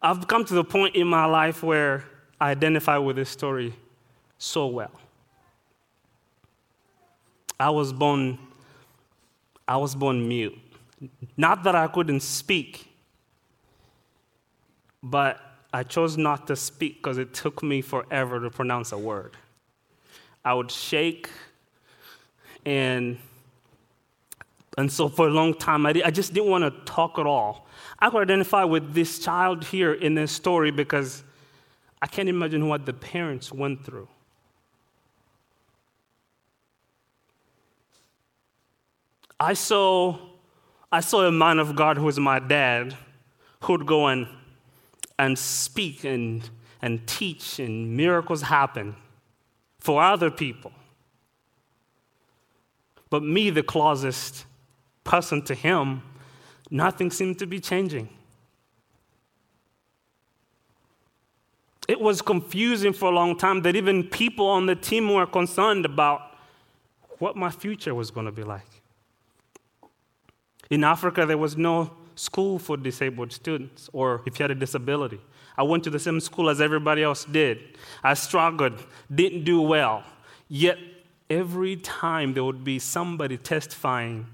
I've 0.00 0.28
come 0.28 0.44
to 0.44 0.54
the 0.54 0.64
point 0.64 0.94
in 0.94 1.06
my 1.06 1.24
life 1.24 1.62
where 1.62 2.04
I 2.40 2.50
identify 2.50 2.98
with 2.98 3.16
this 3.16 3.30
story 3.30 3.74
so 4.38 4.66
well. 4.66 4.92
I 7.58 7.70
was 7.70 7.92
born, 7.92 8.38
I 9.66 9.78
was 9.78 9.94
born 9.94 10.28
mute. 10.28 10.58
Not 11.36 11.64
that 11.64 11.74
I 11.74 11.86
couldn't 11.86 12.20
speak, 12.20 12.93
but 15.04 15.38
I 15.72 15.82
chose 15.82 16.16
not 16.16 16.46
to 16.46 16.56
speak 16.56 16.96
because 16.96 17.18
it 17.18 17.34
took 17.34 17.62
me 17.62 17.82
forever 17.82 18.40
to 18.40 18.48
pronounce 18.48 18.90
a 18.90 18.98
word. 18.98 19.36
I 20.42 20.54
would 20.54 20.70
shake, 20.70 21.28
and, 22.64 23.18
and 24.78 24.90
so 24.90 25.08
for 25.08 25.28
a 25.28 25.30
long 25.30 25.52
time, 25.54 25.84
I, 25.84 25.94
I 26.04 26.10
just 26.10 26.32
didn't 26.32 26.48
want 26.48 26.64
to 26.64 26.92
talk 26.92 27.18
at 27.18 27.26
all. 27.26 27.66
I 27.98 28.08
could 28.08 28.22
identify 28.22 28.64
with 28.64 28.94
this 28.94 29.18
child 29.18 29.64
here 29.64 29.92
in 29.92 30.14
this 30.14 30.32
story 30.32 30.70
because 30.70 31.22
I 32.00 32.06
can't 32.06 32.28
imagine 32.28 32.66
what 32.68 32.86
the 32.86 32.94
parents 32.94 33.52
went 33.52 33.84
through. 33.84 34.08
I 39.38 39.52
saw, 39.52 40.18
I 40.90 41.00
saw 41.00 41.26
a 41.26 41.32
man 41.32 41.58
of 41.58 41.76
God 41.76 41.98
who 41.98 42.04
was 42.04 42.18
my 42.18 42.38
dad 42.38 42.96
who'd 43.60 43.86
go 43.86 44.06
and, 44.06 44.26
and 45.18 45.38
speak 45.38 46.04
and, 46.04 46.48
and 46.82 47.06
teach, 47.06 47.58
and 47.58 47.96
miracles 47.96 48.42
happen 48.42 48.96
for 49.78 50.02
other 50.02 50.30
people. 50.30 50.72
But 53.10 53.22
me, 53.22 53.50
the 53.50 53.62
closest 53.62 54.46
person 55.04 55.42
to 55.42 55.54
him, 55.54 56.02
nothing 56.70 57.10
seemed 57.10 57.38
to 57.38 57.46
be 57.46 57.60
changing. 57.60 58.08
It 61.86 62.00
was 62.00 62.22
confusing 62.22 62.92
for 62.92 63.10
a 63.10 63.14
long 63.14 63.36
time 63.36 63.62
that 63.62 63.76
even 63.76 64.04
people 64.04 64.46
on 64.46 64.66
the 64.66 64.74
team 64.74 65.12
were 65.12 65.26
concerned 65.26 65.84
about 65.84 66.34
what 67.18 67.36
my 67.36 67.50
future 67.50 67.94
was 67.94 68.10
going 68.10 68.26
to 68.26 68.32
be 68.32 68.42
like. 68.42 68.82
In 70.70 70.82
Africa, 70.82 71.26
there 71.26 71.38
was 71.38 71.56
no 71.56 71.92
school 72.14 72.58
for 72.58 72.76
disabled 72.76 73.32
students 73.32 73.90
or 73.92 74.22
if 74.26 74.38
you 74.38 74.44
had 74.44 74.50
a 74.50 74.54
disability. 74.54 75.20
I 75.56 75.62
went 75.62 75.84
to 75.84 75.90
the 75.90 75.98
same 75.98 76.20
school 76.20 76.50
as 76.50 76.60
everybody 76.60 77.02
else 77.02 77.24
did. 77.24 77.78
I 78.02 78.14
struggled, 78.14 78.84
didn't 79.12 79.44
do 79.44 79.60
well. 79.60 80.02
Yet, 80.48 80.78
every 81.30 81.76
time 81.76 82.34
there 82.34 82.44
would 82.44 82.64
be 82.64 82.78
somebody 82.78 83.36
testifying 83.36 84.26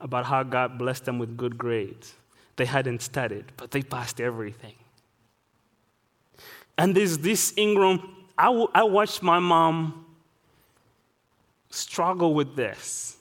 about 0.00 0.26
how 0.26 0.42
God 0.42 0.78
blessed 0.78 1.04
them 1.04 1.18
with 1.18 1.36
good 1.36 1.58
grades. 1.58 2.14
They 2.56 2.64
hadn't 2.64 3.02
studied, 3.02 3.46
but 3.56 3.70
they 3.70 3.82
passed 3.82 4.20
everything. 4.20 4.74
And 6.76 6.94
there's 6.94 7.18
this 7.18 7.52
Ingram, 7.56 8.16
I, 8.36 8.46
w- 8.46 8.68
I 8.74 8.84
watched 8.84 9.22
my 9.22 9.38
mom 9.38 10.06
struggle 11.70 12.34
with 12.34 12.56
this. 12.56 13.17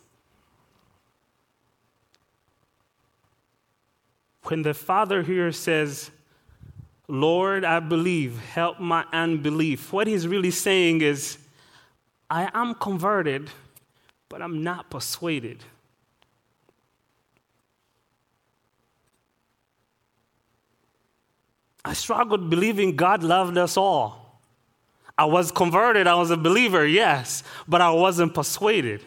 When 4.47 4.61
the 4.61 4.73
father 4.73 5.23
here 5.23 5.51
says, 5.51 6.09
Lord, 7.09 7.65
I 7.65 7.79
believe, 7.81 8.39
help 8.39 8.79
my 8.79 9.03
unbelief, 9.11 9.91
what 9.91 10.07
he's 10.07 10.25
really 10.27 10.51
saying 10.51 11.01
is, 11.01 11.37
I 12.29 12.49
am 12.53 12.73
converted, 12.75 13.49
but 14.29 14.41
I'm 14.41 14.63
not 14.63 14.89
persuaded. 14.89 15.63
I 21.83 21.93
struggled 21.93 22.49
believing 22.49 22.95
God 22.95 23.23
loved 23.23 23.57
us 23.57 23.75
all. 23.75 24.39
I 25.17 25.25
was 25.25 25.51
converted, 25.51 26.07
I 26.07 26.15
was 26.15 26.31
a 26.31 26.37
believer, 26.37 26.85
yes, 26.85 27.43
but 27.67 27.81
I 27.81 27.89
wasn't 27.89 28.33
persuaded. 28.33 29.03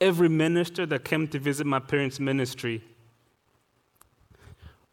Every 0.00 0.28
minister 0.28 0.86
that 0.86 1.04
came 1.04 1.26
to 1.28 1.38
visit 1.38 1.66
my 1.66 1.80
parents' 1.80 2.20
ministry, 2.20 2.82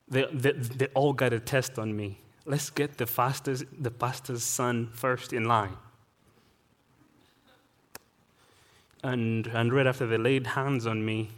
they, 0.08 0.26
they, 0.32 0.52
they 0.52 0.88
all 0.94 1.13
got 1.13 1.34
a 1.34 1.39
test 1.39 1.78
on 1.78 1.96
me. 1.96 2.20
Let's 2.46 2.70
get 2.70 2.98
the, 2.98 3.06
fastest, 3.06 3.65
the 3.80 3.91
pastor's 3.91 4.44
son 4.44 4.89
first 4.94 5.34
in 5.34 5.46
line. 5.46 5.78
And, 9.04 9.48
and 9.48 9.72
right 9.72 9.86
after 9.86 10.08
they 10.08 10.18
laid 10.18 10.48
hands 10.48 10.88
on 10.88 11.06
me, 11.06 11.30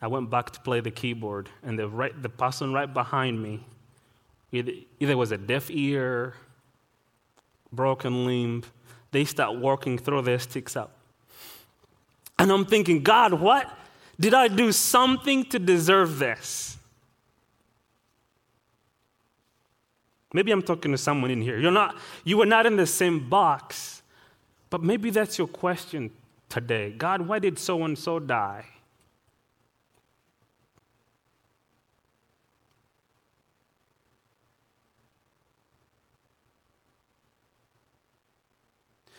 I 0.00 0.06
went 0.06 0.30
back 0.30 0.50
to 0.50 0.60
play 0.60 0.80
the 0.80 0.90
keyboard, 0.90 1.48
and 1.62 1.78
the, 1.78 1.88
right, 1.88 2.22
the 2.22 2.28
person 2.28 2.72
right 2.72 2.92
behind 2.92 3.42
me 3.42 3.64
either, 4.52 4.72
either 5.00 5.16
was 5.16 5.32
a 5.32 5.38
deaf 5.38 5.70
ear, 5.70 6.34
broken 7.72 8.24
limb. 8.24 8.62
They 9.10 9.24
start 9.24 9.58
working, 9.58 9.98
throw 9.98 10.20
their 10.20 10.38
sticks 10.38 10.76
up. 10.76 10.97
And 12.38 12.52
I'm 12.52 12.64
thinking, 12.64 13.02
God, 13.02 13.34
what? 13.34 13.68
Did 14.20 14.34
I 14.34 14.48
do 14.48 14.72
something 14.72 15.44
to 15.46 15.58
deserve 15.58 16.18
this? 16.18 16.76
Maybe 20.32 20.52
I'm 20.52 20.62
talking 20.62 20.92
to 20.92 20.98
someone 20.98 21.30
in 21.30 21.40
here. 21.40 21.58
You're 21.58 21.72
not, 21.72 21.96
you 22.24 22.36
were 22.36 22.46
not 22.46 22.66
in 22.66 22.76
the 22.76 22.86
same 22.86 23.28
box, 23.28 24.02
but 24.70 24.82
maybe 24.82 25.10
that's 25.10 25.38
your 25.38 25.46
question 25.46 26.10
today. 26.48 26.90
God, 26.90 27.22
why 27.22 27.38
did 27.38 27.58
so 27.58 27.82
and 27.84 27.98
so 27.98 28.18
die? 28.18 28.66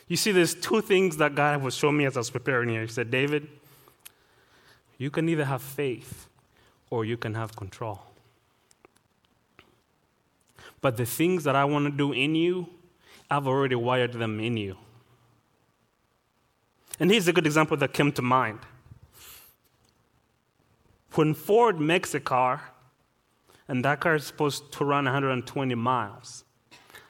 You 0.09 0.17
see, 0.17 0.31
there's 0.31 0.55
two 0.55 0.81
things 0.81 1.17
that 1.17 1.35
God 1.35 1.61
was 1.61 1.75
showing 1.75 1.95
me 1.95 2.05
as 2.05 2.17
I 2.17 2.19
was 2.19 2.31
preparing 2.31 2.67
here. 2.67 2.81
He 2.81 2.87
said, 2.87 3.11
David, 3.11 3.47
you 4.97 5.11
can 5.11 5.29
either 5.29 5.45
have 5.45 5.61
faith 5.61 6.27
or 6.89 7.05
you 7.05 7.15
can 7.15 7.35
have 7.35 7.55
control. 7.55 8.01
But 10.81 10.97
the 10.97 11.05
things 11.05 11.43
that 11.43 11.55
I 11.55 11.63
want 11.65 11.85
to 11.85 11.91
do 11.91 12.11
in 12.11 12.33
you, 12.33 12.67
I've 13.29 13.47
already 13.47 13.75
wired 13.75 14.13
them 14.13 14.39
in 14.39 14.57
you. 14.57 14.77
And 16.99 17.11
here's 17.11 17.27
a 17.27 17.33
good 17.33 17.45
example 17.45 17.77
that 17.77 17.93
came 17.93 18.11
to 18.13 18.21
mind. 18.23 18.59
When 21.13 21.35
Ford 21.35 21.79
makes 21.79 22.15
a 22.15 22.19
car, 22.19 22.71
and 23.67 23.85
that 23.85 23.99
car 23.99 24.15
is 24.15 24.25
supposed 24.25 24.71
to 24.73 24.85
run 24.85 25.05
120 25.05 25.75
miles 25.75 26.43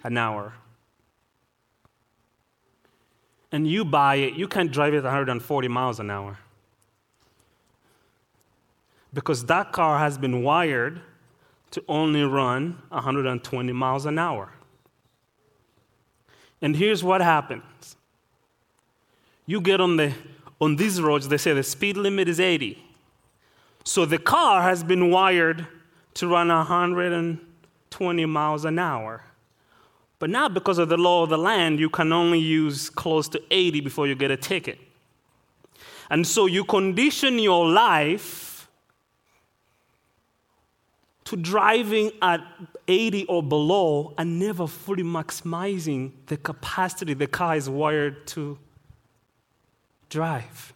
an 0.03 0.17
hour, 0.17 0.53
and 3.51 3.67
you 3.67 3.83
buy 3.83 4.15
it, 4.15 4.33
you 4.33 4.47
can't 4.47 4.71
drive 4.71 4.93
it 4.93 5.03
140 5.03 5.67
miles 5.67 5.99
an 5.99 6.09
hour. 6.09 6.38
Because 9.13 9.45
that 9.45 9.71
car 9.71 9.97
has 9.97 10.17
been 10.17 10.43
wired 10.43 11.01
to 11.71 11.83
only 11.88 12.23
run 12.23 12.81
120 12.89 13.73
miles 13.73 14.05
an 14.05 14.19
hour. 14.19 14.51
And 16.62 16.75
here's 16.75 17.03
what 17.03 17.21
happens. 17.21 17.95
You 19.45 19.62
get 19.62 19.81
on 19.81 19.97
the 19.97 20.13
on 20.62 20.75
these 20.75 21.01
roads, 21.01 21.27
they 21.27 21.38
say 21.38 21.53
the 21.53 21.63
speed 21.63 21.95
limit 21.95 22.27
is 22.27 22.39
80. 22.39 22.77
So 23.85 24.05
the 24.05 24.17
car 24.17 24.62
has 24.62 24.83
been 24.83 25.09
wired 25.09 25.65
to 26.15 26.27
run 26.27 26.49
120 26.49 28.25
miles 28.25 28.65
an 28.65 28.77
hour. 28.77 29.23
But 30.19 30.29
now, 30.29 30.49
because 30.49 30.77
of 30.77 30.89
the 30.89 30.97
law 30.97 31.23
of 31.23 31.29
the 31.29 31.38
land, 31.38 31.79
you 31.79 31.89
can 31.89 32.12
only 32.12 32.39
use 32.39 32.89
close 32.89 33.29
to 33.29 33.41
80 33.49 33.79
before 33.79 34.05
you 34.05 34.15
get 34.15 34.32
a 34.32 34.38
ticket. 34.38 34.77
And 36.10 36.27
so 36.27 36.45
you 36.45 36.65
condition 36.65 37.39
your 37.39 37.67
life 37.67 38.67
to 41.23 41.38
driving 41.38 42.12
at 42.21 42.41
80 42.88 43.25
or 43.25 43.43
below 43.43 44.13
and 44.17 44.39
never 44.39 44.67
fully 44.67 45.03
maximizing 45.03 46.12
the 46.25 46.36
capacity 46.36 47.13
the 47.13 47.27
car 47.27 47.55
is 47.55 47.69
wired 47.69 48.25
to 48.27 48.58
drive. 50.10 50.73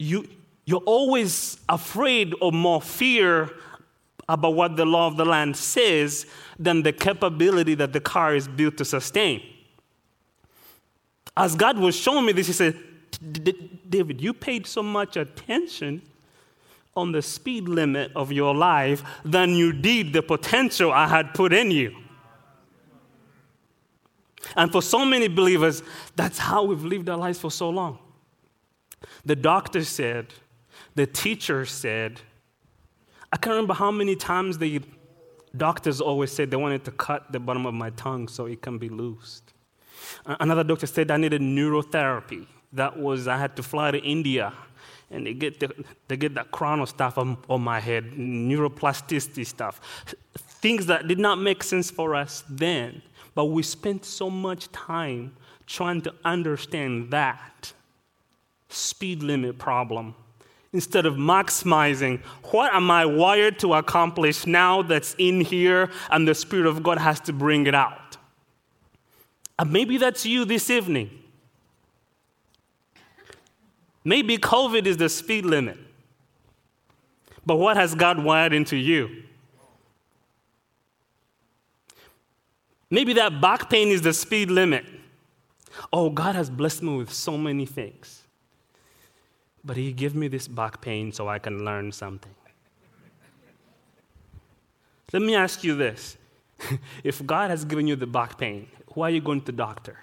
You, 0.00 0.28
you're 0.66 0.82
always 0.84 1.58
afraid 1.68 2.34
of 2.42 2.52
more 2.52 2.82
fear 2.82 3.50
about 4.28 4.54
what 4.54 4.76
the 4.76 4.84
law 4.84 5.06
of 5.06 5.16
the 5.16 5.24
land 5.24 5.56
says 5.56 6.26
than 6.58 6.82
the 6.82 6.92
capability 6.92 7.74
that 7.74 7.92
the 7.92 8.00
car 8.00 8.34
is 8.34 8.48
built 8.48 8.76
to 8.78 8.84
sustain. 8.84 9.42
As 11.36 11.54
God 11.54 11.78
was 11.78 11.96
showing 11.96 12.26
me 12.26 12.32
this, 12.32 12.46
He 12.46 12.52
said, 12.52 12.78
David, 13.88 14.20
you 14.20 14.32
paid 14.32 14.66
so 14.66 14.82
much 14.82 15.16
attention 15.16 16.02
on 16.96 17.12
the 17.12 17.22
speed 17.22 17.68
limit 17.68 18.12
of 18.14 18.30
your 18.30 18.54
life 18.54 19.02
than 19.24 19.50
you 19.50 19.72
did 19.72 20.12
the 20.12 20.22
potential 20.22 20.92
I 20.92 21.08
had 21.08 21.34
put 21.34 21.52
in 21.52 21.70
you. 21.70 21.96
And 24.56 24.70
for 24.70 24.82
so 24.82 25.04
many 25.04 25.28
believers, 25.28 25.82
that's 26.14 26.38
how 26.38 26.64
we've 26.64 26.84
lived 26.84 27.08
our 27.08 27.16
lives 27.16 27.38
for 27.38 27.50
so 27.50 27.70
long. 27.70 27.98
The 29.24 29.36
doctor 29.36 29.84
said, 29.84 30.34
the 30.94 31.06
teacher 31.06 31.64
said, 31.64 32.20
I 33.34 33.36
can't 33.36 33.54
remember 33.54 33.74
how 33.74 33.90
many 33.90 34.14
times 34.14 34.58
the 34.58 34.80
Doctors 35.56 36.00
always 36.00 36.30
said 36.30 36.52
they 36.52 36.56
wanted 36.56 36.84
to 36.84 36.92
cut 36.92 37.32
the 37.32 37.40
bottom 37.40 37.66
of 37.66 37.74
my 37.74 37.90
tongue 37.90 38.28
so 38.28 38.46
it 38.46 38.62
can 38.62 38.78
be 38.78 38.88
loosed. 38.88 39.52
Another 40.26 40.64
doctor 40.64 40.86
said 40.86 41.10
I 41.10 41.16
needed 41.16 41.40
neurotherapy. 41.40 42.46
That 42.72 42.96
was, 42.96 43.28
I 43.28 43.38
had 43.38 43.56
to 43.56 43.62
fly 43.62 43.90
to 43.90 43.98
India 43.98 44.52
and 45.10 45.26
they 45.26 45.34
get, 45.34 45.60
the, 45.60 45.84
they 46.08 46.16
get 46.16 46.34
that 46.34 46.50
chrono 46.50 46.84
stuff 46.84 47.18
on, 47.18 47.36
on 47.48 47.60
my 47.60 47.78
head, 47.78 48.12
neuroplasticity 48.12 49.46
stuff. 49.46 49.80
Things 50.36 50.86
that 50.86 51.06
did 51.06 51.18
not 51.18 51.38
make 51.38 51.62
sense 51.62 51.90
for 51.90 52.14
us 52.14 52.42
then, 52.48 53.02
but 53.34 53.46
we 53.46 53.62
spent 53.62 54.04
so 54.04 54.28
much 54.28 54.70
time 54.72 55.36
trying 55.66 56.00
to 56.02 56.14
understand 56.24 57.10
that 57.10 57.72
speed 58.68 59.22
limit 59.22 59.58
problem 59.58 60.14
instead 60.74 61.06
of 61.06 61.14
maximizing 61.14 62.20
what 62.50 62.74
am 62.74 62.90
I 62.90 63.06
wired 63.06 63.58
to 63.60 63.74
accomplish 63.74 64.44
now 64.44 64.82
that's 64.82 65.14
in 65.18 65.40
here 65.40 65.88
and 66.10 66.28
the 66.28 66.34
Spirit 66.34 66.66
of 66.66 66.82
God 66.82 66.98
has 66.98 67.20
to 67.20 67.32
bring 67.32 67.66
it 67.66 67.74
out. 67.74 68.18
And 69.56 69.72
maybe 69.72 69.96
that's 69.96 70.26
you 70.26 70.44
this 70.44 70.68
evening. 70.68 71.10
Maybe 74.04 74.36
COVID 74.36 74.84
is 74.84 74.96
the 74.96 75.08
speed 75.08 75.46
limit. 75.46 75.78
But 77.46 77.56
what 77.56 77.76
has 77.76 77.94
God 77.94 78.22
wired 78.22 78.52
into 78.52 78.76
you? 78.76 79.22
Maybe 82.90 83.12
that 83.14 83.40
back 83.40 83.70
pain 83.70 83.88
is 83.88 84.02
the 84.02 84.12
speed 84.12 84.50
limit. 84.50 84.84
Oh, 85.92 86.10
God 86.10 86.34
has 86.34 86.50
blessed 86.50 86.82
me 86.82 86.96
with 86.96 87.12
so 87.12 87.38
many 87.38 87.64
things. 87.64 88.23
But 89.64 89.76
He 89.76 89.92
gave 89.92 90.14
me 90.14 90.28
this 90.28 90.48
back 90.48 90.80
pain 90.80 91.12
so 91.12 91.28
I 91.28 91.38
can 91.38 91.64
learn 91.64 91.92
something. 91.92 92.34
Let 95.12 95.22
me 95.22 95.34
ask 95.34 95.62
you 95.62 95.76
this 95.76 96.16
if 97.04 97.24
God 97.24 97.50
has 97.50 97.64
given 97.64 97.86
you 97.86 97.96
the 97.96 98.06
back 98.06 98.36
pain, 98.38 98.68
why 98.88 99.08
are 99.08 99.10
you 99.10 99.20
going 99.20 99.42
to 99.42 99.52
doctor? 99.52 99.98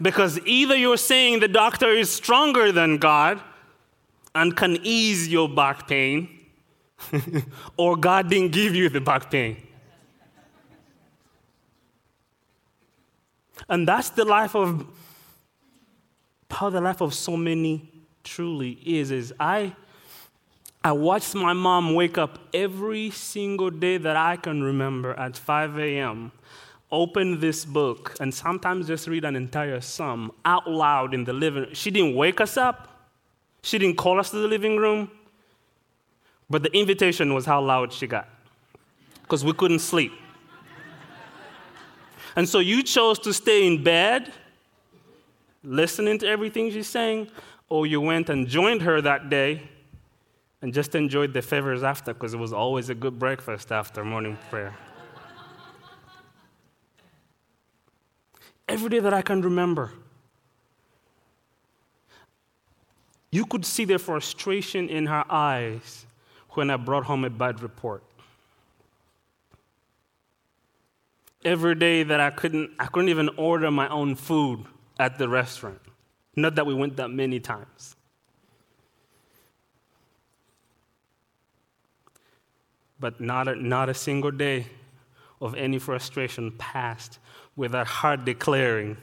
Because 0.00 0.38
either 0.46 0.76
you're 0.76 0.96
saying 0.96 1.40
the 1.40 1.48
doctor 1.48 1.88
is 1.88 2.12
stronger 2.12 2.70
than 2.70 2.98
God 2.98 3.40
and 4.34 4.56
can 4.56 4.78
ease 4.82 5.28
your 5.28 5.48
back 5.48 5.88
pain, 5.88 6.28
or 7.76 7.96
God 7.96 8.28
didn't 8.28 8.52
give 8.52 8.74
you 8.76 8.88
the 8.88 9.00
back 9.00 9.30
pain. 9.30 9.56
And 13.68 13.88
that's 13.88 14.10
the 14.10 14.24
life 14.24 14.54
of 14.54 14.86
how 16.50 16.70
the 16.70 16.80
life 16.80 17.00
of 17.00 17.14
so 17.14 17.36
many 17.36 17.90
truly 18.24 18.78
is 18.84 19.10
is 19.10 19.32
I 19.38 19.74
I 20.82 20.92
watched 20.92 21.34
my 21.34 21.52
mom 21.52 21.94
wake 21.94 22.18
up 22.18 22.38
every 22.54 23.10
single 23.10 23.70
day 23.70 23.98
that 23.98 24.16
I 24.16 24.36
can 24.36 24.62
remember 24.62 25.14
at 25.14 25.36
5 25.36 25.78
a.m 25.78 26.32
open 26.90 27.38
this 27.40 27.64
book 27.64 28.16
and 28.20 28.32
sometimes 28.32 28.86
just 28.86 29.06
read 29.06 29.24
an 29.24 29.36
entire 29.36 29.80
psalm 29.80 30.32
out 30.44 30.68
loud 30.68 31.12
in 31.12 31.24
the 31.24 31.32
living 31.32 31.64
room. 31.64 31.74
She 31.74 31.90
didn't 31.90 32.14
wake 32.14 32.40
us 32.40 32.56
up, 32.56 33.08
she 33.62 33.78
didn't 33.78 33.96
call 33.96 34.18
us 34.18 34.30
to 34.30 34.36
the 34.36 34.48
living 34.48 34.76
room, 34.76 35.10
but 36.48 36.62
the 36.62 36.74
invitation 36.76 37.34
was 37.34 37.44
how 37.44 37.60
loud 37.60 37.92
she 37.92 38.06
got 38.06 38.28
because 39.22 39.44
we 39.44 39.52
couldn't 39.52 39.80
sleep. 39.80 40.12
and 42.36 42.48
so 42.48 42.58
you 42.58 42.82
chose 42.82 43.18
to 43.18 43.34
stay 43.34 43.66
in 43.66 43.82
bed 43.82 44.32
listening 45.62 46.18
to 46.18 46.26
everything 46.26 46.70
she's 46.70 46.86
saying, 46.86 47.28
or 47.68 47.86
you 47.86 48.00
went 48.00 48.28
and 48.28 48.46
joined 48.46 48.82
her 48.82 49.00
that 49.00 49.28
day 49.28 49.62
and 50.62 50.72
just 50.72 50.94
enjoyed 50.94 51.32
the 51.32 51.42
favors 51.42 51.82
after 51.82 52.12
because 52.12 52.34
it 52.34 52.38
was 52.38 52.52
always 52.52 52.88
a 52.88 52.94
good 52.94 53.18
breakfast 53.18 53.70
after 53.70 54.04
morning 54.04 54.38
prayer. 54.50 54.74
every 58.68 58.90
day 58.90 58.98
that 59.00 59.14
I 59.14 59.22
can 59.22 59.40
remember. 59.42 59.92
You 63.30 63.44
could 63.46 63.64
see 63.64 63.84
the 63.84 63.98
frustration 63.98 64.88
in 64.88 65.06
her 65.06 65.24
eyes 65.28 66.06
when 66.50 66.70
I 66.70 66.76
brought 66.76 67.04
home 67.04 67.24
a 67.24 67.30
bad 67.30 67.62
report. 67.62 68.02
Every 71.44 71.74
day 71.74 72.02
that 72.02 72.20
I 72.20 72.30
couldn't, 72.30 72.70
I 72.78 72.86
couldn't 72.86 73.10
even 73.10 73.28
order 73.36 73.70
my 73.70 73.88
own 73.88 74.14
food 74.14 74.64
at 74.98 75.18
the 75.18 75.28
restaurant. 75.28 75.80
Not 76.36 76.54
that 76.56 76.66
we 76.66 76.74
went 76.74 76.96
that 76.96 77.08
many 77.08 77.40
times. 77.40 77.96
But 83.00 83.20
not 83.20 83.48
a, 83.48 83.54
not 83.54 83.88
a 83.88 83.94
single 83.94 84.30
day 84.30 84.66
of 85.40 85.54
any 85.54 85.78
frustration 85.78 86.52
passed 86.58 87.18
without 87.56 87.86
her 87.86 88.16
declaring 88.16 88.96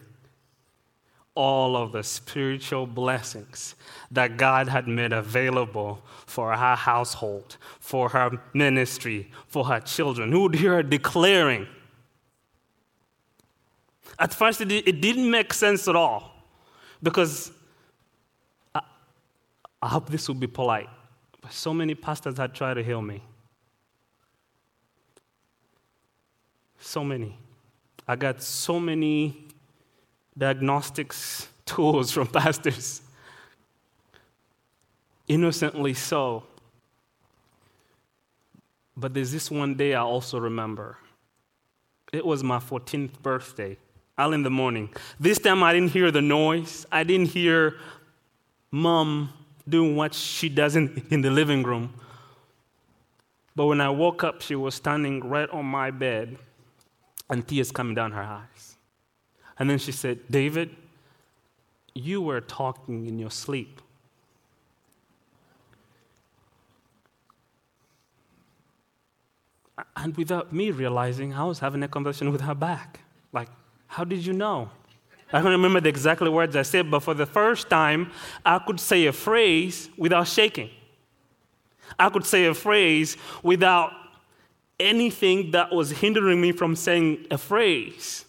all 1.34 1.75
of 1.75 1.91
the 1.91 2.01
spiritual 2.03 2.88
blessings 2.88 3.75
that 4.10 4.38
God 4.38 4.69
had 4.69 4.88
made 4.88 5.12
available 5.12 6.01
for 6.25 6.55
her 6.55 6.75
household, 6.75 7.58
for 7.79 8.10
her 8.10 8.41
ministry, 8.53 9.29
for 9.47 9.65
her 9.65 9.81
children. 9.81 10.31
Who 10.31 10.43
would 10.43 10.55
hear 10.55 10.75
her 10.75 10.84
declaring? 10.84 11.67
At 14.17 14.34
first, 14.34 14.62
it, 14.62 14.71
it 14.71 15.01
didn't 15.01 15.30
make 15.30 15.54
sense 15.54 15.88
at 15.88 15.95
all 15.95 16.32
because 17.04 17.51
I, 18.73 18.82
I 19.82 19.88
hope 19.89 20.10
this 20.10 20.28
will 20.28 20.36
be 20.36 20.47
polite, 20.47 20.89
but 21.41 21.51
so 21.51 21.73
many 21.73 21.95
pastors 21.95 22.38
had 22.38 22.54
tried 22.54 22.75
to 22.75 22.84
heal 22.84 23.01
me. 23.01 23.21
So 26.80 27.04
many. 27.04 27.38
I 28.08 28.15
got 28.15 28.41
so 28.41 28.80
many 28.80 29.47
diagnostics 30.38 31.47
tools 31.65 32.12
from 32.12 32.28
pastors. 32.28 33.01
Innocently 35.28 35.93
so. 35.93 36.43
But 38.95 39.13
there's 39.13 39.32
this 39.32 39.51
one 39.51 39.75
day 39.75 39.93
I 39.93 40.01
also 40.01 40.39
remember. 40.39 40.97
It 42.13 42.25
was 42.25 42.43
my 42.43 42.60
14th 42.60 43.21
birthday, 43.21 43.78
early 44.17 44.36
in 44.36 44.43
the 44.43 44.49
morning. 44.49 44.89
This 45.19 45.39
time 45.39 45.63
I 45.63 45.73
didn't 45.73 45.91
hear 45.91 46.12
the 46.12 46.21
noise. 46.21 46.86
I 46.91 47.04
didn't 47.04 47.28
hear 47.28 47.75
mom 48.71 49.34
doing 49.67 49.95
what 49.95 50.13
she 50.13 50.49
does 50.49 50.75
in, 50.75 51.06
in 51.10 51.21
the 51.21 51.32
living 51.32 51.63
room. 51.63 51.93
But 53.56 53.67
when 53.67 53.82
I 53.82 53.89
woke 53.89 54.23
up, 54.23 54.41
she 54.41 54.56
was 54.56 54.75
standing 54.75 55.21
right 55.21 55.49
on 55.49 55.65
my 55.65 55.91
bed 55.91 56.38
and 57.30 57.47
tears 57.47 57.71
coming 57.71 57.95
down 57.95 58.12
her 58.12 58.21
eyes. 58.21 58.75
And 59.58 59.69
then 59.69 59.78
she 59.78 59.91
said, 59.91 60.19
David, 60.30 60.75
you 61.93 62.21
were 62.21 62.41
talking 62.41 63.08
in 63.08 63.17
your 63.17 63.32
sleep. 63.32 63.82
And 69.95 70.15
without 70.15 70.54
me 70.54 70.71
realizing, 70.71 71.34
I 71.34 71.45
was 71.45 71.60
having 71.60 71.84
a 71.84 71.88
conversation 71.88 72.32
with 72.32 72.41
her 72.41 72.56
back. 72.56 73.05
How 73.95 74.03
did 74.03 74.25
you 74.25 74.34
know? 74.34 74.69
I 75.31 75.41
don't 75.41 75.53
remember 75.53 75.79
the 75.79 75.88
exact 75.88 76.19
words 76.19 76.53
I 76.58 76.63
said, 76.63 76.91
but 76.91 76.99
for 76.99 77.13
the 77.13 77.25
first 77.25 77.69
time, 77.69 78.12
I 78.45 78.60
could 78.60 78.77
say 78.77 79.05
a 79.05 79.13
phrase 79.13 79.88
without 79.95 80.27
shaking. 80.27 80.69
I 81.97 82.10
could 82.10 82.25
say 82.25 82.43
a 82.43 82.53
phrase 82.53 83.15
without 83.41 83.93
anything 84.77 85.51
that 85.51 85.71
was 85.71 85.91
hindering 85.91 86.41
me 86.41 86.51
from 86.51 86.75
saying 86.75 87.25
a 87.31 87.38
phrase. 87.38 88.25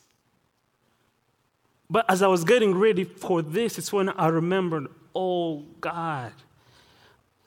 But 1.90 2.08
as 2.08 2.22
I 2.22 2.28
was 2.28 2.44
getting 2.44 2.72
ready 2.72 3.02
for 3.02 3.42
this, 3.42 3.76
it's 3.76 3.92
when 3.92 4.10
I 4.10 4.28
remembered, 4.28 4.86
oh 5.16 5.64
God, 5.80 6.32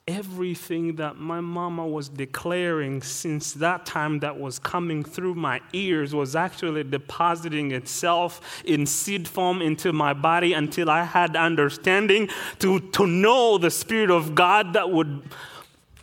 everything 0.10 0.96
that 0.96 1.18
my 1.18 1.40
mama 1.40 1.86
was 1.86 2.10
declaring 2.10 3.02
since 3.02 3.54
that 3.54 3.86
time 3.86 4.20
that 4.20 4.40
was 4.40 4.58
coming 4.58 5.04
through 5.04 5.36
my 5.36 5.62
ears 5.72 6.16
was 6.16 6.36
actually 6.36 6.84
depositing 6.84 7.72
itself 7.72 8.64
in 8.66 8.88
seed 8.88 9.28
form 9.28 9.62
into 9.62 9.94
my 9.94 10.12
body 10.14 10.54
until 10.54 10.90
I 10.90 11.04
had 11.04 11.36
understanding 11.36 12.28
to, 12.58 12.80
to 12.80 13.06
know 13.06 13.60
the 13.60 13.70
Spirit 13.70 14.10
of 14.10 14.34
God 14.34 14.74
that 14.74 14.90
would 14.90 15.22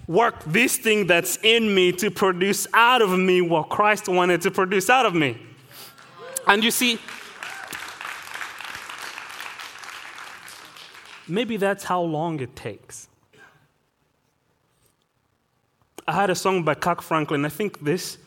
work 0.07 0.45
this 0.45 0.77
thing 0.77 1.09
that's 1.09 1.37
in 1.42 1.75
me 1.75 1.90
to 1.90 2.09
produce 2.09 2.69
out 2.73 3.03
of 3.03 3.19
me 3.19 3.40
what 3.40 3.69
Christ 3.69 4.09
wanted 4.09 4.40
to 4.42 4.53
produce 4.53 4.88
out 4.88 5.05
of 5.05 5.14
me. 5.14 5.37
And 6.47 6.62
you 6.62 6.71
see, 6.71 7.01
maybe 11.27 11.57
that's 11.57 11.83
how 11.83 12.03
long 12.03 12.38
it 12.38 12.55
takes. 12.55 13.09
I 16.09 16.12
had 16.12 16.31
a 16.31 16.35
song 16.35 16.62
by 16.62 16.75
Kirk 16.75 17.03
Franklin. 17.03 17.45
I 17.45 17.49
think 17.49 17.85
this, 17.85 18.19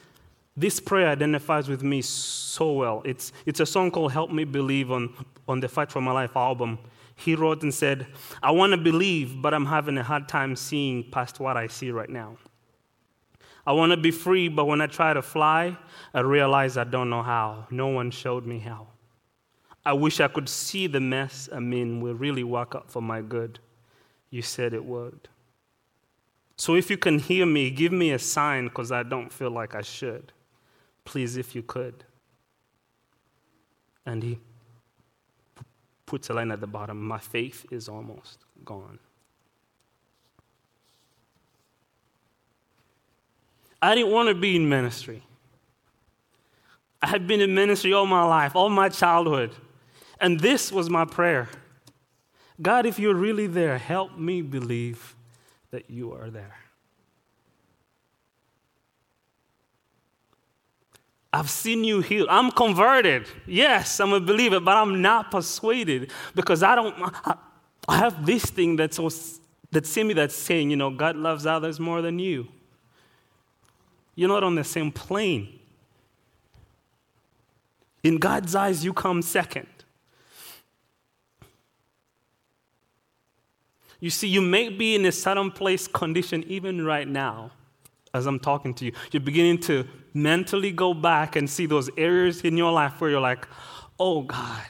this 0.55 0.79
prayer 0.79 1.07
identifies 1.07 1.69
with 1.69 1.83
me 1.83 2.01
so 2.01 2.73
well. 2.73 3.01
It's, 3.05 3.31
it's 3.45 3.59
a 3.59 3.65
song 3.65 3.91
called 3.91 4.11
Help 4.11 4.31
Me 4.31 4.43
Believe 4.43 4.91
on, 4.91 5.13
on 5.47 5.59
the 5.59 5.67
Fight 5.67 5.91
for 5.91 6.01
My 6.01 6.11
Life 6.11 6.35
album 6.35 6.79
he 7.19 7.35
wrote 7.35 7.63
and 7.63 7.73
said, 7.73 8.07
I 8.41 8.51
want 8.51 8.71
to 8.71 8.77
believe, 8.77 9.41
but 9.41 9.53
I'm 9.53 9.65
having 9.65 9.97
a 9.97 10.03
hard 10.03 10.29
time 10.29 10.55
seeing 10.55 11.03
past 11.11 11.39
what 11.39 11.57
I 11.57 11.67
see 11.67 11.91
right 11.91 12.09
now. 12.09 12.37
I 13.67 13.73
want 13.73 13.91
to 13.91 13.97
be 13.97 14.09
free, 14.09 14.47
but 14.47 14.65
when 14.65 14.79
I 14.79 14.87
try 14.87 15.13
to 15.13 15.21
fly, 15.21 15.77
I 16.13 16.21
realize 16.21 16.77
I 16.77 16.85
don't 16.85 17.09
know 17.09 17.21
how. 17.21 17.67
No 17.69 17.87
one 17.87 18.09
showed 18.09 18.45
me 18.45 18.59
how. 18.59 18.87
I 19.85 19.93
wish 19.93 20.21
I 20.21 20.29
could 20.29 20.47
see 20.47 20.87
the 20.87 21.01
mess 21.01 21.49
I'm 21.51 21.73
in 21.73 21.99
will 21.99 22.13
really 22.13 22.43
work 22.43 22.73
out 22.73 22.89
for 22.89 23.01
my 23.01 23.21
good. 23.21 23.59
You 24.29 24.41
said 24.41 24.73
it 24.73 24.85
would. 24.85 25.27
So 26.59 26.75
if 26.75 26.89
you 26.89 26.97
can 26.97 27.19
hear 27.19 27.45
me, 27.45 27.71
give 27.71 27.93
me 27.93 28.11
a 28.11 28.19
sign 28.19 28.65
because 28.65 28.91
I 28.91 29.03
don't 29.03 29.31
feel 29.31 29.49
like 29.49 29.75
I 29.75 29.81
should. 29.81 30.33
Please, 31.05 31.37
if 31.37 31.55
you 31.55 31.63
could. 31.63 32.03
And 34.05 34.21
he 34.21 34.39
puts 36.05 36.29
a 36.29 36.33
line 36.33 36.51
at 36.51 36.59
the 36.59 36.67
bottom 36.67 37.01
My 37.01 37.17
faith 37.17 37.65
is 37.71 37.87
almost 37.87 38.39
gone. 38.65 38.99
I 43.81 43.95
didn't 43.95 44.11
want 44.11 44.27
to 44.27 44.35
be 44.35 44.57
in 44.57 44.67
ministry. 44.67 45.23
I 47.01 47.07
had 47.07 47.25
been 47.25 47.39
in 47.39 47.55
ministry 47.55 47.93
all 47.93 48.05
my 48.05 48.25
life, 48.25 48.53
all 48.53 48.67
my 48.67 48.89
childhood. 48.89 49.55
And 50.19 50.41
this 50.41 50.73
was 50.73 50.89
my 50.89 51.05
prayer 51.05 51.47
God, 52.61 52.85
if 52.85 52.99
you're 52.99 53.15
really 53.15 53.47
there, 53.47 53.77
help 53.77 54.17
me 54.17 54.41
believe 54.41 55.15
that 55.71 55.89
you 55.89 56.13
are 56.13 56.29
there. 56.29 56.55
I've 61.31 61.49
seen 61.49 61.83
you 61.83 62.01
heal. 62.01 62.25
I'm 62.29 62.51
converted. 62.51 63.27
Yes, 63.45 63.99
I'm 63.99 64.13
a 64.13 64.19
believer, 64.19 64.59
but 64.59 64.75
I'm 64.75 65.01
not 65.01 65.29
persuaded 65.29 66.11
because 66.33 66.63
I 66.63 66.75
don't. 66.75 66.95
I 67.87 67.97
have 67.97 68.25
this 68.25 68.45
thing 68.45 68.75
that's 68.75 68.97
so, 68.97 69.09
that's 69.71 69.95
in 69.97 70.07
me 70.07 70.13
that's 70.13 70.35
saying, 70.35 70.69
you 70.69 70.75
know, 70.75 70.89
God 70.91 71.15
loves 71.15 71.45
others 71.45 71.79
more 71.79 72.01
than 72.01 72.19
you. 72.19 72.47
You're 74.15 74.29
not 74.29 74.43
on 74.43 74.55
the 74.55 74.63
same 74.63 74.91
plane. 74.91 75.59
In 78.03 78.17
God's 78.17 78.55
eyes, 78.55 78.83
you 78.83 78.93
come 78.93 79.21
second. 79.21 79.67
You 83.99 84.09
see, 84.09 84.27
you 84.27 84.41
may 84.41 84.69
be 84.69 84.95
in 84.95 85.05
a 85.05 85.11
certain 85.11 85.51
place 85.51 85.87
condition 85.87 86.43
even 86.47 86.85
right 86.85 87.07
now 87.07 87.51
as 88.13 88.25
I'm 88.25 88.39
talking 88.39 88.73
to 88.75 88.85
you. 88.85 88.93
You're 89.11 89.21
beginning 89.21 89.59
to 89.61 89.87
mentally 90.13 90.71
go 90.71 90.93
back 90.93 91.35
and 91.35 91.49
see 91.49 91.65
those 91.65 91.89
areas 91.97 92.41
in 92.41 92.57
your 92.57 92.71
life 92.71 92.99
where 92.99 93.09
you're 93.09 93.19
like, 93.19 93.47
oh 93.99 94.21
God, 94.21 94.65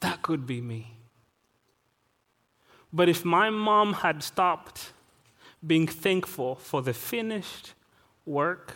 that 0.00 0.22
could 0.22 0.46
be 0.46 0.60
me. 0.60 0.96
But 2.92 3.08
if 3.08 3.24
my 3.24 3.50
mom 3.50 3.94
had 3.94 4.22
stopped 4.22 4.92
being 5.66 5.86
thankful 5.86 6.56
for 6.56 6.82
the 6.82 6.92
finished 6.92 7.74
work 8.26 8.74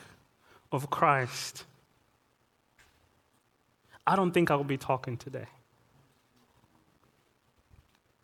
of 0.71 0.91
Christ, 0.91 1.65
I 4.07 4.17
don't 4.17 4.33
think 4.33 4.51
I 4.51 4.57
would 4.57 4.69
be 4.69 4.77
talking 4.77 5.17
today. 5.17 5.47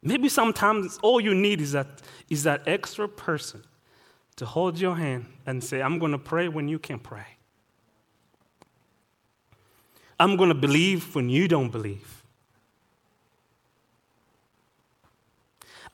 Maybe 0.02 0.28
sometimes 0.28 0.98
all 1.02 1.20
you 1.20 1.34
need 1.34 1.60
is 1.60 1.72
that, 1.72 1.86
is 2.28 2.42
that 2.44 2.62
extra 2.66 3.08
person 3.08 3.62
to 4.36 4.46
hold 4.46 4.78
your 4.78 4.96
hand 4.96 5.26
and 5.46 5.62
say, 5.62 5.82
I'm 5.82 5.98
going 5.98 6.12
to 6.12 6.18
pray 6.18 6.48
when 6.48 6.68
you 6.68 6.78
can't 6.78 7.02
pray. 7.02 7.26
I'm 10.18 10.36
going 10.36 10.48
to 10.48 10.54
believe 10.54 11.14
when 11.14 11.28
you 11.28 11.48
don't 11.48 11.70
believe. 11.70 12.22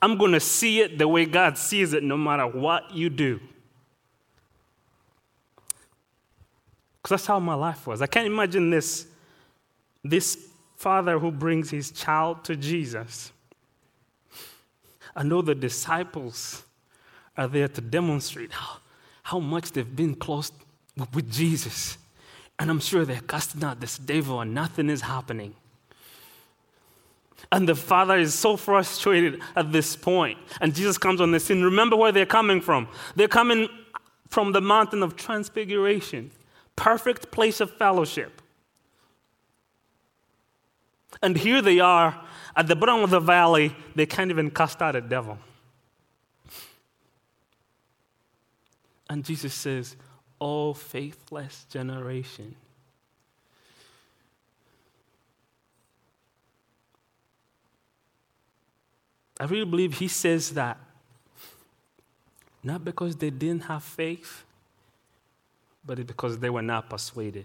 I'm 0.00 0.16
going 0.18 0.32
to 0.32 0.40
see 0.40 0.80
it 0.80 0.98
the 0.98 1.08
way 1.08 1.24
God 1.24 1.58
sees 1.58 1.92
it 1.92 2.02
no 2.02 2.16
matter 2.16 2.46
what 2.46 2.94
you 2.94 3.08
do. 3.08 3.40
Because 7.02 7.20
that's 7.20 7.26
how 7.26 7.40
my 7.40 7.54
life 7.54 7.86
was. 7.86 8.02
I 8.02 8.06
can't 8.06 8.26
imagine 8.26 8.70
this, 8.70 9.06
this 10.04 10.38
father 10.76 11.18
who 11.18 11.32
brings 11.32 11.70
his 11.70 11.90
child 11.90 12.44
to 12.44 12.54
Jesus 12.54 13.32
I 15.16 15.22
know 15.22 15.40
the 15.40 15.54
disciples 15.54 16.62
are 17.36 17.48
there 17.48 17.68
to 17.68 17.80
demonstrate 17.80 18.52
how, 18.52 18.76
how 19.22 19.38
much 19.38 19.72
they've 19.72 19.96
been 19.96 20.14
close 20.14 20.52
with 21.14 21.32
Jesus. 21.32 21.96
And 22.58 22.70
I'm 22.70 22.80
sure 22.80 23.04
they're 23.04 23.20
casting 23.26 23.64
out 23.64 23.80
this 23.80 23.96
devil 23.96 24.40
and 24.40 24.54
nothing 24.54 24.90
is 24.90 25.00
happening. 25.00 25.54
And 27.50 27.68
the 27.68 27.74
father 27.74 28.16
is 28.18 28.34
so 28.34 28.56
frustrated 28.56 29.40
at 29.54 29.72
this 29.72 29.96
point. 29.96 30.38
And 30.60 30.74
Jesus 30.74 30.98
comes 30.98 31.20
on 31.20 31.32
the 31.32 31.40
scene. 31.40 31.62
Remember 31.62 31.96
where 31.96 32.12
they're 32.12 32.26
coming 32.26 32.60
from. 32.60 32.88
They're 33.14 33.28
coming 33.28 33.68
from 34.28 34.52
the 34.52 34.60
mountain 34.60 35.02
of 35.02 35.16
transfiguration, 35.16 36.30
perfect 36.74 37.30
place 37.30 37.60
of 37.60 37.70
fellowship. 37.76 38.42
And 41.22 41.36
here 41.36 41.62
they 41.62 41.80
are 41.80 42.20
at 42.54 42.66
the 42.66 42.76
bottom 42.76 43.02
of 43.02 43.10
the 43.10 43.20
valley, 43.20 43.76
they 43.94 44.06
can't 44.06 44.30
even 44.30 44.50
cast 44.50 44.80
out 44.80 44.96
a 44.96 45.00
devil. 45.00 45.38
And 49.08 49.24
Jesus 49.24 49.54
says, 49.54 49.96
Oh, 50.40 50.74
faithless 50.74 51.66
generation. 51.70 52.56
I 59.38 59.44
really 59.44 59.66
believe 59.66 59.94
he 59.94 60.08
says 60.08 60.50
that 60.52 60.78
not 62.62 62.84
because 62.84 63.16
they 63.16 63.30
didn't 63.30 63.64
have 63.64 63.82
faith, 63.82 64.44
but 65.84 66.04
because 66.06 66.38
they 66.38 66.50
were 66.50 66.62
not 66.62 66.90
persuaded. 66.90 67.44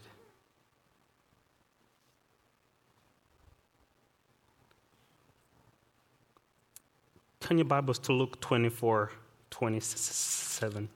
Turn 7.41 7.57
your 7.57 7.65
Bibles 7.65 7.97
to 7.99 8.13
Luke 8.13 8.39
24 8.39 9.11
27. 9.49 10.89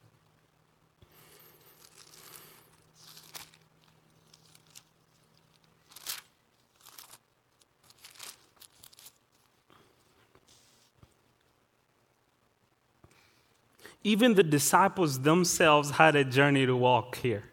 Even 14.03 14.35
the 14.35 14.43
disciples 14.43 15.19
themselves 15.21 15.89
had 15.89 16.15
a 16.15 16.23
journey 16.23 16.67
to 16.67 16.75
walk 16.75 17.17
here. 17.17 17.43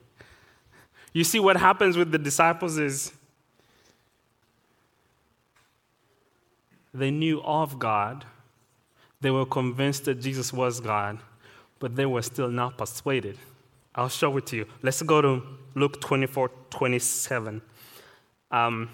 You 1.14 1.24
see, 1.24 1.40
what 1.40 1.56
happens 1.56 1.96
with 1.96 2.12
the 2.12 2.18
disciples 2.18 2.76
is 2.76 3.10
they 6.92 7.10
knew 7.10 7.42
of 7.42 7.78
God 7.78 8.26
they 9.22 9.30
were 9.30 9.46
convinced 9.46 10.04
that 10.04 10.20
Jesus 10.20 10.52
was 10.52 10.80
God, 10.80 11.18
but 11.78 11.96
they 11.96 12.06
were 12.06 12.22
still 12.22 12.48
not 12.48 12.76
persuaded. 12.76 13.38
I'll 13.94 14.08
show 14.08 14.36
it 14.36 14.46
to 14.46 14.56
you. 14.56 14.66
Let's 14.82 15.00
go 15.02 15.22
to 15.22 15.42
Luke 15.74 16.00
24 16.00 16.50
27. 16.70 17.62
Um, 18.50 18.90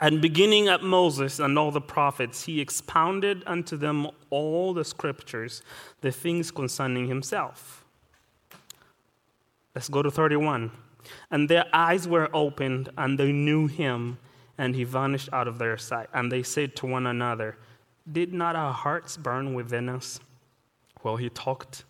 and 0.00 0.22
beginning 0.22 0.68
at 0.68 0.82
Moses 0.82 1.40
and 1.40 1.58
all 1.58 1.70
the 1.70 1.80
prophets, 1.80 2.44
he 2.44 2.60
expounded 2.60 3.42
unto 3.46 3.76
them 3.76 4.08
all 4.30 4.72
the 4.72 4.84
scriptures, 4.84 5.62
the 6.00 6.12
things 6.12 6.50
concerning 6.50 7.08
himself. 7.08 7.84
Let's 9.74 9.88
go 9.88 10.02
to 10.02 10.10
31. 10.10 10.70
And 11.30 11.48
their 11.48 11.64
eyes 11.72 12.06
were 12.06 12.28
opened, 12.32 12.90
and 12.96 13.18
they 13.18 13.32
knew 13.32 13.66
him, 13.66 14.18
and 14.56 14.74
he 14.74 14.84
vanished 14.84 15.28
out 15.32 15.48
of 15.48 15.58
their 15.58 15.76
sight. 15.76 16.08
And 16.14 16.30
they 16.30 16.42
said 16.42 16.76
to 16.76 16.86
one 16.86 17.06
another, 17.06 17.56
did 18.12 18.32
not 18.32 18.56
our 18.56 18.72
hearts 18.72 19.16
burn 19.16 19.54
within 19.54 19.88
us 19.88 20.20
while 21.02 21.16
he 21.16 21.28
talked 21.28 21.84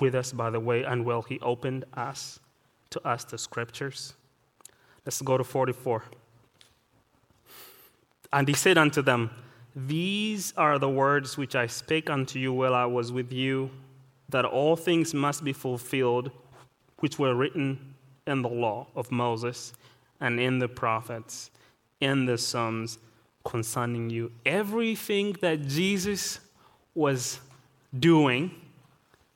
with 0.00 0.14
us 0.14 0.32
by 0.32 0.50
the 0.50 0.60
way 0.60 0.82
and 0.82 1.04
while 1.04 1.22
he 1.22 1.38
opened 1.40 1.84
us 1.94 2.40
to 2.90 3.06
us 3.06 3.24
the 3.24 3.38
scriptures? 3.38 4.14
Let's 5.04 5.20
go 5.20 5.36
to 5.36 5.44
44. 5.44 6.04
And 8.32 8.48
he 8.48 8.54
said 8.54 8.78
unto 8.78 9.02
them, 9.02 9.30
These 9.76 10.52
are 10.56 10.78
the 10.78 10.88
words 10.88 11.36
which 11.36 11.54
I 11.54 11.66
spake 11.66 12.10
unto 12.10 12.38
you 12.38 12.52
while 12.52 12.74
I 12.74 12.86
was 12.86 13.12
with 13.12 13.32
you, 13.32 13.70
that 14.28 14.44
all 14.44 14.76
things 14.76 15.14
must 15.14 15.44
be 15.44 15.52
fulfilled 15.52 16.30
which 16.98 17.18
were 17.18 17.34
written 17.34 17.94
in 18.26 18.42
the 18.42 18.48
law 18.48 18.86
of 18.96 19.12
Moses 19.12 19.72
and 20.20 20.40
in 20.40 20.58
the 20.58 20.68
prophets, 20.68 21.50
in 22.00 22.24
the 22.26 22.38
Psalms 22.38 22.98
concerning 23.44 24.10
you. 24.10 24.32
Everything 24.44 25.36
that 25.40 25.66
Jesus 25.66 26.40
was 26.94 27.40
doing, 27.96 28.50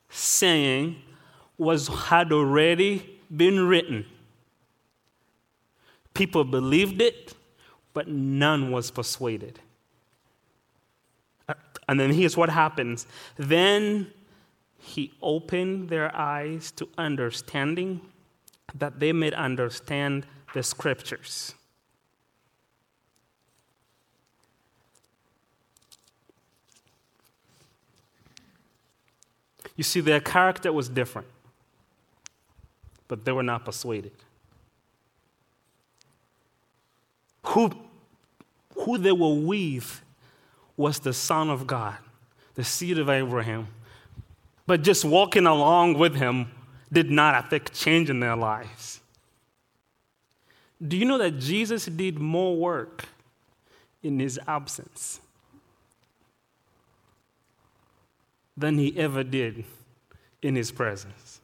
saying, 0.09 0.95
was 1.57 1.87
had 1.87 2.31
already 2.31 3.19
been 3.35 3.67
written. 3.67 4.05
People 6.13 6.43
believed 6.43 7.01
it, 7.01 7.33
but 7.93 8.07
none 8.07 8.71
was 8.71 8.91
persuaded. 8.91 9.59
And 11.87 11.99
then 11.99 12.13
here's 12.13 12.37
what 12.37 12.49
happens. 12.49 13.07
Then 13.35 14.11
he 14.77 15.11
opened 15.21 15.89
their 15.89 16.15
eyes 16.15 16.71
to 16.73 16.87
understanding 16.97 18.01
that 18.75 18.99
they 18.99 19.11
may 19.11 19.31
understand 19.31 20.25
the 20.53 20.61
scriptures. 20.61 21.55
You 29.79 29.83
see, 29.83 30.01
their 30.01 30.19
character 30.19 30.73
was 30.73 30.89
different, 30.89 31.29
but 33.07 33.23
they 33.23 33.31
were 33.31 33.43
not 33.43 33.63
persuaded. 33.63 34.11
Who, 37.45 37.71
who 38.75 38.97
they 38.97 39.13
were 39.13 39.35
with 39.35 40.03
was 40.75 40.99
the 40.99 41.13
Son 41.13 41.49
of 41.49 41.65
God, 41.65 41.95
the 42.55 42.63
seed 42.65 42.99
of 42.99 43.09
Abraham. 43.09 43.69
But 44.67 44.81
just 44.81 45.05
walking 45.05 45.45
along 45.45 45.93
with 45.93 46.13
him 46.13 46.51
did 46.91 47.09
not 47.09 47.45
affect 47.45 47.73
change 47.73 48.09
in 48.09 48.19
their 48.19 48.35
lives. 48.35 48.99
Do 50.85 50.97
you 50.97 51.05
know 51.05 51.19
that 51.19 51.39
Jesus 51.39 51.85
did 51.85 52.19
more 52.19 52.57
work 52.57 53.05
in 54.03 54.19
his 54.19 54.37
absence 54.45 55.21
than 58.59 58.77
he 58.77 58.97
ever 58.97 59.23
did 59.23 59.63
in 60.41 60.55
his 60.55 60.71
presence? 60.71 61.41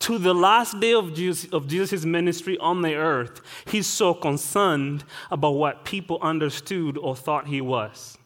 To 0.00 0.18
the 0.18 0.34
last 0.34 0.80
day 0.80 0.92
of 0.92 1.14
Jesus' 1.14 1.50
of 1.50 1.66
Jesus' 1.66 2.04
ministry 2.04 2.58
on 2.58 2.82
the 2.82 2.94
earth, 2.94 3.40
he's 3.66 3.86
so 3.86 4.12
concerned 4.12 5.02
about 5.30 5.52
what 5.52 5.84
people 5.86 6.18
understood 6.20 6.98
or 6.98 7.16
thought 7.16 7.46
he 7.46 7.62
was. 7.62 8.18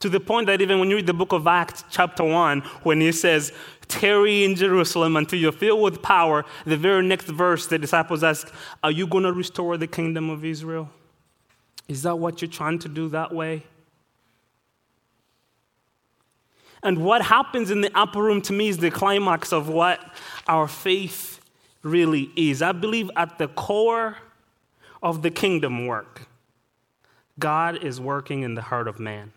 To 0.00 0.08
the 0.08 0.20
point 0.20 0.46
that 0.46 0.60
even 0.60 0.78
when 0.78 0.90
you 0.90 0.96
read 0.96 1.06
the 1.06 1.14
book 1.14 1.32
of 1.32 1.46
Acts, 1.46 1.84
chapter 1.90 2.24
1, 2.24 2.60
when 2.82 3.00
he 3.00 3.10
says, 3.10 3.52
Tarry 3.88 4.44
in 4.44 4.54
Jerusalem 4.54 5.16
until 5.16 5.38
you're 5.38 5.52
filled 5.52 5.82
with 5.82 6.02
power, 6.02 6.44
the 6.64 6.76
very 6.76 7.04
next 7.04 7.26
verse, 7.26 7.66
the 7.66 7.78
disciples 7.78 8.22
ask, 8.22 8.52
Are 8.82 8.92
you 8.92 9.06
going 9.06 9.24
to 9.24 9.32
restore 9.32 9.76
the 9.76 9.86
kingdom 9.86 10.30
of 10.30 10.44
Israel? 10.44 10.90
Is 11.88 12.02
that 12.02 12.18
what 12.18 12.42
you're 12.42 12.50
trying 12.50 12.78
to 12.80 12.88
do 12.88 13.08
that 13.08 13.34
way? 13.34 13.64
And 16.82 17.04
what 17.04 17.22
happens 17.22 17.70
in 17.70 17.80
the 17.80 17.90
upper 17.98 18.22
room 18.22 18.40
to 18.42 18.52
me 18.52 18.68
is 18.68 18.78
the 18.78 18.90
climax 18.90 19.52
of 19.52 19.68
what 19.68 20.00
our 20.46 20.68
faith 20.68 21.40
really 21.82 22.30
is. 22.36 22.62
I 22.62 22.72
believe 22.72 23.10
at 23.16 23.38
the 23.38 23.48
core 23.48 24.18
of 25.02 25.22
the 25.22 25.30
kingdom 25.30 25.86
work, 25.86 26.28
God 27.38 27.82
is 27.82 28.00
working 28.00 28.42
in 28.42 28.54
the 28.54 28.62
heart 28.62 28.86
of 28.86 29.00
man. 29.00 29.32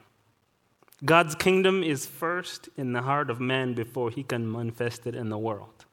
God's 1.03 1.33
kingdom 1.33 1.83
is 1.83 2.05
first 2.05 2.69
in 2.77 2.93
the 2.93 3.01
heart 3.01 3.31
of 3.31 3.39
man 3.39 3.73
before 3.73 4.11
he 4.11 4.21
can 4.21 4.51
manifest 4.51 5.07
it 5.07 5.15
in 5.15 5.29
the 5.29 5.37
world. 5.37 5.85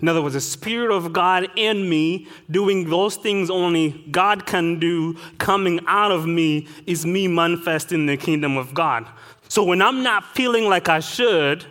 In 0.00 0.08
other 0.08 0.20
words, 0.20 0.34
the 0.34 0.40
Spirit 0.42 0.94
of 0.94 1.12
God 1.12 1.48
in 1.56 1.88
me, 1.88 2.28
doing 2.50 2.90
those 2.90 3.16
things 3.16 3.48
only 3.48 4.04
God 4.10 4.44
can 4.44 4.78
do, 4.78 5.16
coming 5.38 5.80
out 5.86 6.12
of 6.12 6.26
me, 6.26 6.68
is 6.86 7.06
me 7.06 7.28
manifesting 7.28 8.04
the 8.04 8.16
kingdom 8.16 8.58
of 8.58 8.74
God. 8.74 9.06
So 9.48 9.64
when 9.64 9.80
I'm 9.80 10.02
not 10.02 10.34
feeling 10.34 10.68
like 10.68 10.88
I 10.88 11.00
should, 11.00 11.64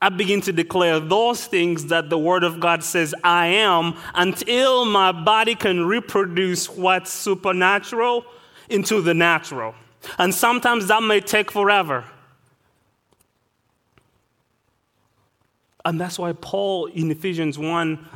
I 0.00 0.08
begin 0.08 0.40
to 0.40 0.52
declare 0.52 0.98
those 0.98 1.46
things 1.46 1.86
that 1.86 2.10
the 2.10 2.18
Word 2.18 2.42
of 2.42 2.58
God 2.58 2.82
says 2.82 3.14
I 3.22 3.46
am 3.46 3.94
until 4.16 4.84
my 4.84 5.12
body 5.12 5.54
can 5.54 5.86
reproduce 5.86 6.68
what's 6.68 7.12
supernatural 7.12 8.24
into 8.68 9.00
the 9.00 9.14
natural. 9.14 9.76
And 10.18 10.34
sometimes 10.34 10.88
that 10.88 11.04
may 11.04 11.20
take 11.20 11.52
forever. 11.52 12.04
And 15.84 16.00
that's 16.00 16.18
why 16.18 16.32
Paul 16.32 16.86
in 16.86 17.10
Ephesians 17.10 17.58
1 17.58 18.08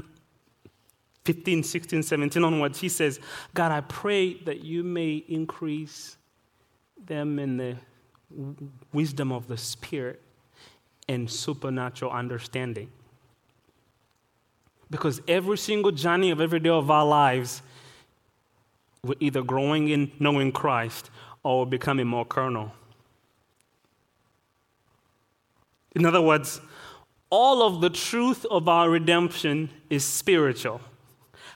15, 1.25 1.65
16, 1.65 2.05
17 2.05 2.45
onwards, 2.45 2.81
he 2.81 2.89
says, 2.89 3.19
God, 3.53 3.73
I 3.73 3.81
pray 3.81 4.35
that 4.45 4.63
you 4.63 4.85
may 4.85 5.17
increase 5.29 6.17
them 7.05 7.41
in 7.41 7.57
the 7.57 7.77
wisdom 8.93 9.33
of 9.33 9.49
the 9.49 9.57
Spirit 9.57 10.23
and 11.09 11.29
supernatural 11.29 12.13
understanding. 12.13 12.91
Because 14.89 15.21
every 15.27 15.59
single 15.59 15.91
journey 15.91 16.31
of 16.31 16.41
every 16.41 16.61
day 16.61 16.71
of 16.71 16.93
our 16.93 17.05
lives, 17.05 17.61
we're 19.03 19.15
either 19.19 19.43
growing 19.43 19.89
in 19.89 20.13
knowing 20.21 20.53
Christ 20.53 21.11
or 21.43 21.67
becoming 21.67 22.07
more 22.07 22.25
carnal. 22.25 22.73
In 25.97 26.07
other 26.07 26.23
words, 26.23 26.61
all 27.31 27.63
of 27.63 27.81
the 27.81 27.91
truth 27.91 28.45
of 28.51 28.69
our 28.69 28.89
redemption 28.89 29.71
is 29.91 30.05
spiritual. 30.05 30.81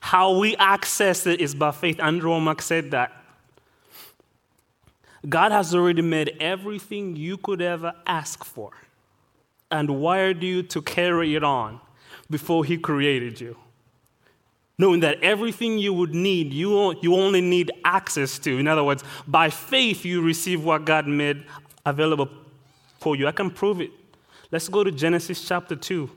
How 0.01 0.39
we 0.39 0.57
access 0.57 1.27
it 1.27 1.41
is 1.41 1.55
by 1.55 1.71
faith. 1.73 2.01
Andrew 2.01 2.31
Wommack 2.31 2.61
said 2.61 2.91
that. 2.91 3.13
God 5.29 5.53
has 5.53 5.75
already 5.75 6.03
made 6.03 6.37
everything 6.41 7.15
you 7.15 7.37
could 7.37 7.61
ever 7.61 7.93
ask 8.07 8.43
for 8.43 8.71
and 9.71 10.01
wired 10.01 10.43
you 10.43 10.63
to 10.65 10.81
carry 10.81 11.35
it 11.35 11.45
on 11.45 11.81
before 12.31 12.65
He 12.65 12.79
created 12.79 13.41
you. 13.41 13.57
Knowing 14.79 15.01
that 15.01 15.23
everything 15.23 15.79
you 15.79 15.93
would 15.93 16.15
need, 16.15 16.55
you, 16.55 16.99
you 17.03 17.15
only 17.15 17.43
need 17.43 17.71
access 17.85 18.39
to. 18.39 18.59
In 18.59 18.67
other 18.67 18.83
words, 18.83 19.05
by 19.29 19.51
faith, 19.51 20.07
you 20.07 20.23
receive 20.23 20.65
what 20.65 20.87
God 20.87 21.07
made 21.07 21.45
available 21.85 22.31
for 22.99 23.15
you. 23.15 23.27
I 23.27 23.33
can 23.33 23.51
prove 23.51 23.83
it 23.83 23.91
Let's 24.53 24.69
go 24.69 24.83
to 24.83 24.91
Genesis 24.91 25.47
chapter 25.47 25.77
2, 25.77 26.11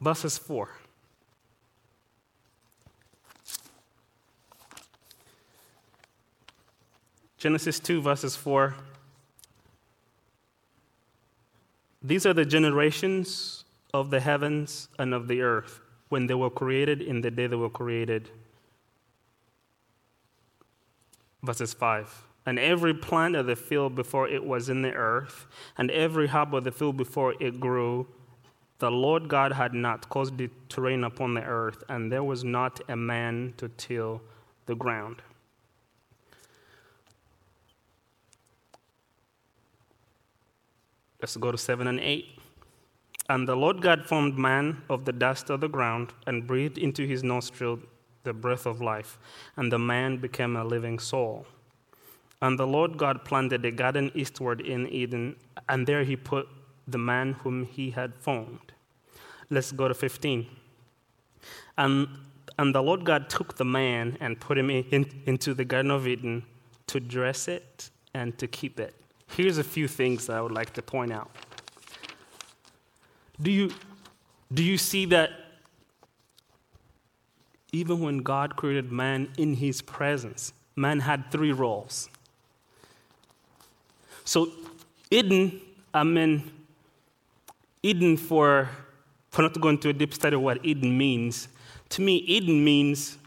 verses 0.00 0.38
4. 0.38 0.70
Genesis 7.36 7.78
2, 7.80 8.00
verses 8.00 8.36
4. 8.36 8.74
These 12.02 12.24
are 12.24 12.32
the 12.32 12.46
generations 12.46 13.64
of 13.92 14.08
the 14.10 14.20
heavens 14.20 14.88
and 14.98 15.12
of 15.12 15.28
the 15.28 15.42
earth 15.42 15.80
when 16.08 16.26
they 16.26 16.34
were 16.34 16.50
created 16.50 17.02
in 17.02 17.20
the 17.20 17.30
day 17.30 17.48
they 17.48 17.56
were 17.56 17.68
created. 17.68 18.30
Verses 21.42 21.74
5 21.74 22.29
and 22.50 22.58
every 22.58 22.92
plant 22.92 23.36
of 23.36 23.46
the 23.46 23.54
field 23.54 23.94
before 23.94 24.26
it 24.26 24.44
was 24.44 24.68
in 24.68 24.82
the 24.82 24.92
earth, 24.92 25.46
and 25.78 25.88
every 25.92 26.26
herb 26.26 26.52
of 26.52 26.64
the 26.64 26.72
field 26.72 26.96
before 26.96 27.32
it 27.38 27.60
grew, 27.60 28.08
the 28.80 28.90
Lord 28.90 29.28
God 29.28 29.52
had 29.52 29.72
not 29.72 30.08
caused 30.08 30.40
it 30.40 30.50
to 30.70 30.80
rain 30.80 31.04
upon 31.04 31.34
the 31.34 31.44
earth, 31.44 31.84
and 31.88 32.10
there 32.10 32.24
was 32.24 32.42
not 32.42 32.80
a 32.88 32.96
man 32.96 33.54
to 33.58 33.68
till 33.68 34.20
the 34.66 34.74
ground. 34.74 35.22
Let's 41.22 41.36
go 41.36 41.52
to 41.52 41.58
7 41.58 41.86
and 41.86 42.00
8. 42.00 42.36
And 43.28 43.46
the 43.46 43.54
Lord 43.54 43.80
God 43.80 44.04
formed 44.06 44.36
man 44.36 44.82
of 44.90 45.04
the 45.04 45.12
dust 45.12 45.50
of 45.50 45.60
the 45.60 45.68
ground 45.68 46.14
and 46.26 46.48
breathed 46.48 46.78
into 46.78 47.06
his 47.06 47.22
nostril 47.22 47.78
the 48.24 48.32
breath 48.32 48.66
of 48.66 48.80
life, 48.80 49.20
and 49.56 49.70
the 49.70 49.78
man 49.78 50.16
became 50.16 50.56
a 50.56 50.64
living 50.64 50.98
soul. 50.98 51.46
And 52.42 52.58
the 52.58 52.66
Lord 52.66 52.96
God 52.96 53.24
planted 53.24 53.64
a 53.64 53.70
garden 53.70 54.10
eastward 54.14 54.60
in 54.60 54.88
Eden, 54.88 55.36
and 55.68 55.86
there 55.86 56.04
he 56.04 56.16
put 56.16 56.48
the 56.88 56.98
man 56.98 57.34
whom 57.34 57.66
he 57.66 57.90
had 57.90 58.14
formed. 58.14 58.72
Let's 59.50 59.72
go 59.72 59.88
to 59.88 59.94
15. 59.94 60.46
And, 61.76 62.08
and 62.58 62.74
the 62.74 62.82
Lord 62.82 63.04
God 63.04 63.28
took 63.28 63.56
the 63.56 63.64
man 63.64 64.16
and 64.20 64.40
put 64.40 64.56
him 64.56 64.70
in, 64.70 65.10
into 65.26 65.54
the 65.54 65.64
Garden 65.64 65.90
of 65.90 66.06
Eden 66.06 66.44
to 66.86 67.00
dress 67.00 67.48
it 67.48 67.90
and 68.14 68.36
to 68.38 68.46
keep 68.46 68.80
it. 68.80 68.94
Here's 69.28 69.58
a 69.58 69.64
few 69.64 69.86
things 69.86 70.26
that 70.26 70.36
I 70.36 70.40
would 70.40 70.52
like 70.52 70.72
to 70.74 70.82
point 70.82 71.12
out. 71.12 71.30
Do 73.40 73.50
you, 73.50 73.70
do 74.52 74.62
you 74.62 74.76
see 74.76 75.04
that 75.06 75.30
even 77.72 78.00
when 78.00 78.18
God 78.18 78.56
created 78.56 78.90
man 78.90 79.28
in 79.38 79.54
his 79.54 79.80
presence, 79.80 80.52
man 80.74 81.00
had 81.00 81.30
three 81.30 81.52
roles? 81.52 82.08
So, 84.24 84.50
Eden, 85.10 85.60
I 85.92 86.04
mean, 86.04 86.50
Eden 87.82 88.16
for, 88.16 88.68
for 89.30 89.42
not 89.42 89.54
to 89.54 89.60
go 89.60 89.68
into 89.68 89.88
a 89.88 89.92
deep 89.92 90.14
study 90.14 90.36
of 90.36 90.42
what 90.42 90.64
Eden 90.64 90.96
means, 90.96 91.48
to 91.90 92.02
me, 92.02 92.16
Eden 92.16 92.62
means 92.64 93.18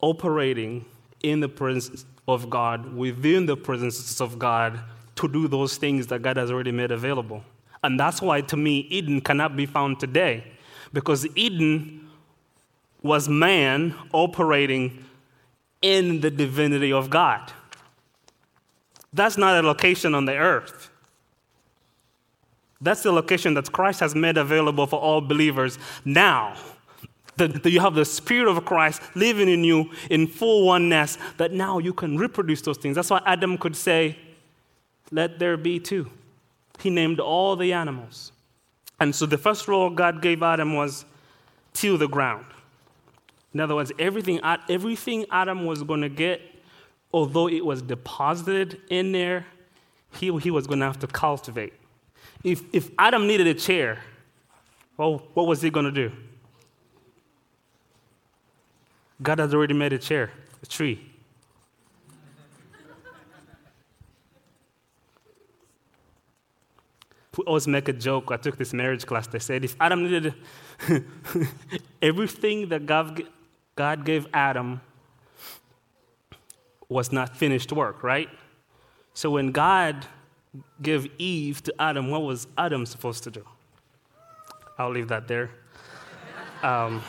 operating 0.00 0.84
in 1.22 1.40
the 1.40 1.48
presence 1.48 2.04
of 2.26 2.50
God, 2.50 2.94
within 2.94 3.46
the 3.46 3.56
presence 3.56 4.20
of 4.20 4.38
God, 4.38 4.80
to 5.16 5.28
do 5.28 5.48
those 5.48 5.76
things 5.76 6.06
that 6.08 6.22
God 6.22 6.36
has 6.36 6.50
already 6.50 6.72
made 6.72 6.90
available. 6.90 7.42
And 7.82 7.98
that's 7.98 8.20
why, 8.20 8.40
to 8.42 8.56
me, 8.56 8.86
Eden 8.90 9.20
cannot 9.20 9.56
be 9.56 9.66
found 9.66 10.00
today. 10.00 10.44
Because 10.92 11.26
Eden 11.36 12.08
was 13.02 13.28
man 13.28 13.94
operating 14.12 15.04
in 15.80 16.20
the 16.20 16.30
divinity 16.30 16.92
of 16.92 17.10
God. 17.10 17.52
That's 19.12 19.38
not 19.38 19.62
a 19.62 19.66
location 19.66 20.14
on 20.14 20.24
the 20.24 20.36
earth. 20.36 20.90
That's 22.80 23.02
the 23.02 23.12
location 23.12 23.54
that 23.54 23.72
Christ 23.72 24.00
has 24.00 24.14
made 24.14 24.36
available 24.36 24.86
for 24.86 25.00
all 25.00 25.20
believers 25.20 25.78
now. 26.04 26.54
That, 27.36 27.64
you 27.66 27.80
have 27.80 27.94
the 27.94 28.04
Spirit 28.04 28.50
of 28.50 28.64
Christ 28.64 29.00
living 29.14 29.48
in 29.48 29.62
you 29.62 29.90
in 30.10 30.26
full 30.26 30.66
oneness, 30.66 31.18
that 31.36 31.52
now 31.52 31.78
you 31.78 31.92
can 31.92 32.18
reproduce 32.18 32.62
those 32.62 32.78
things. 32.78 32.96
That's 32.96 33.10
why 33.10 33.22
Adam 33.24 33.56
could 33.58 33.76
say, 33.76 34.18
Let 35.12 35.38
there 35.38 35.56
be 35.56 35.78
two. 35.78 36.10
He 36.80 36.90
named 36.90 37.20
all 37.20 37.54
the 37.56 37.72
animals. 37.72 38.32
And 39.00 39.14
so 39.14 39.26
the 39.26 39.38
first 39.38 39.68
role 39.68 39.90
God 39.90 40.20
gave 40.20 40.42
Adam 40.42 40.74
was 40.74 41.04
till 41.72 41.96
the 41.96 42.08
ground. 42.08 42.44
In 43.54 43.60
other 43.60 43.74
words, 43.74 43.92
everything, 43.98 44.40
everything 44.68 45.24
Adam 45.30 45.64
was 45.64 45.82
going 45.82 46.02
to 46.02 46.08
get, 46.08 46.40
although 47.12 47.48
it 47.48 47.64
was 47.64 47.82
deposited 47.82 48.80
in 48.88 49.12
there, 49.12 49.46
he, 50.12 50.36
he 50.38 50.50
was 50.50 50.66
going 50.66 50.80
to 50.80 50.86
have 50.86 50.98
to 51.00 51.06
cultivate. 51.06 51.72
If, 52.44 52.62
if 52.72 52.90
Adam 52.98 53.26
needed 53.26 53.46
a 53.46 53.54
chair, 53.54 53.98
well, 54.96 55.22
what 55.34 55.46
was 55.46 55.62
he 55.62 55.70
going 55.70 55.86
to 55.86 55.92
do? 55.92 56.12
God 59.22 59.38
has 59.38 59.52
already 59.52 59.74
made 59.74 59.92
a 59.92 59.98
chair, 59.98 60.30
a 60.62 60.66
tree. 60.66 61.08
we 67.38 67.44
always 67.44 67.68
make 67.68 67.88
a 67.88 67.92
joke. 67.92 68.32
I 68.32 68.36
took 68.36 68.58
this 68.58 68.74
marriage 68.74 69.06
class. 69.06 69.28
They 69.28 69.38
said 69.38 69.64
if 69.64 69.76
Adam 69.80 70.02
needed 70.02 70.34
everything 72.02 72.68
that 72.70 72.84
God, 72.84 73.22
God 73.76 74.04
gave 74.04 74.26
Adam 74.34 74.80
was 76.88 77.12
not 77.12 77.36
finished 77.36 77.72
work, 77.72 78.02
right? 78.02 78.28
So 79.14 79.30
when 79.30 79.52
God 79.52 80.06
gave 80.80 81.10
Eve 81.18 81.62
to 81.64 81.74
Adam, 81.78 82.10
what 82.10 82.22
was 82.22 82.46
Adam 82.56 82.86
supposed 82.86 83.24
to 83.24 83.30
do? 83.30 83.44
I'll 84.78 84.90
leave 84.90 85.08
that 85.08 85.28
there. 85.28 85.50
Um, 86.62 87.02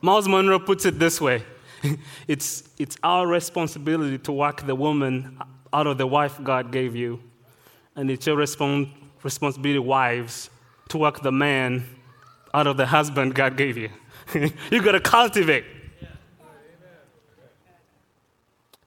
Myles 0.00 0.28
Munroe 0.28 0.58
puts 0.58 0.84
it 0.84 0.98
this 0.98 1.20
way 1.20 1.42
it's, 2.28 2.68
it's 2.78 2.96
our 3.02 3.26
responsibility 3.26 4.18
to 4.18 4.32
work 4.32 4.66
the 4.66 4.74
woman 4.74 5.38
out 5.72 5.86
of 5.86 5.98
the 5.98 6.06
wife 6.06 6.38
God 6.42 6.72
gave 6.72 6.96
you, 6.96 7.22
and 7.94 8.10
it's 8.10 8.26
your 8.26 8.36
respons- 8.36 8.90
responsibility, 9.22 9.78
wives, 9.78 10.50
to 10.88 10.98
work 10.98 11.22
the 11.22 11.32
man 11.32 11.84
out 12.54 12.66
of 12.66 12.76
the 12.76 12.86
husband 12.86 13.34
God 13.34 13.56
gave 13.56 13.76
you. 13.76 13.90
you 14.70 14.82
got 14.82 14.92
to 14.92 15.00
cultivate. 15.00 15.64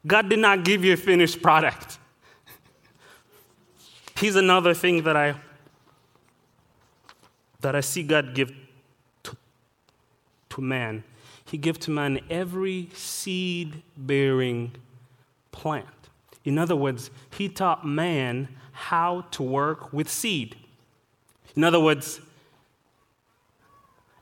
God 0.06 0.30
did 0.30 0.40
not 0.40 0.64
give 0.64 0.84
you 0.84 0.94
a 0.94 0.98
finished 0.98 1.42
product. 1.42 1.98
Here's 4.16 4.36
another 4.36 4.74
thing 4.74 5.04
that 5.04 5.16
I 5.16 5.36
that 7.62 7.76
I 7.76 7.82
see 7.82 8.04
God 8.04 8.34
give 8.34 8.54
to, 9.24 9.36
to 10.50 10.62
man. 10.62 11.04
He 11.46 11.58
gave 11.58 11.80
to 11.80 11.92
man 11.92 12.20
every 12.30 12.90
seed 12.94 13.82
bearing 13.98 14.72
plant. 15.52 15.88
In 16.46 16.58
other 16.58 16.76
words, 16.76 17.12
he 17.32 17.50
taught 17.50 17.86
man 17.86 18.48
how 18.72 19.26
to 19.32 19.44
work 19.44 19.92
with 19.92 20.10
seed. 20.10 20.56
In 21.56 21.64
other 21.64 21.80
words, 21.80 22.22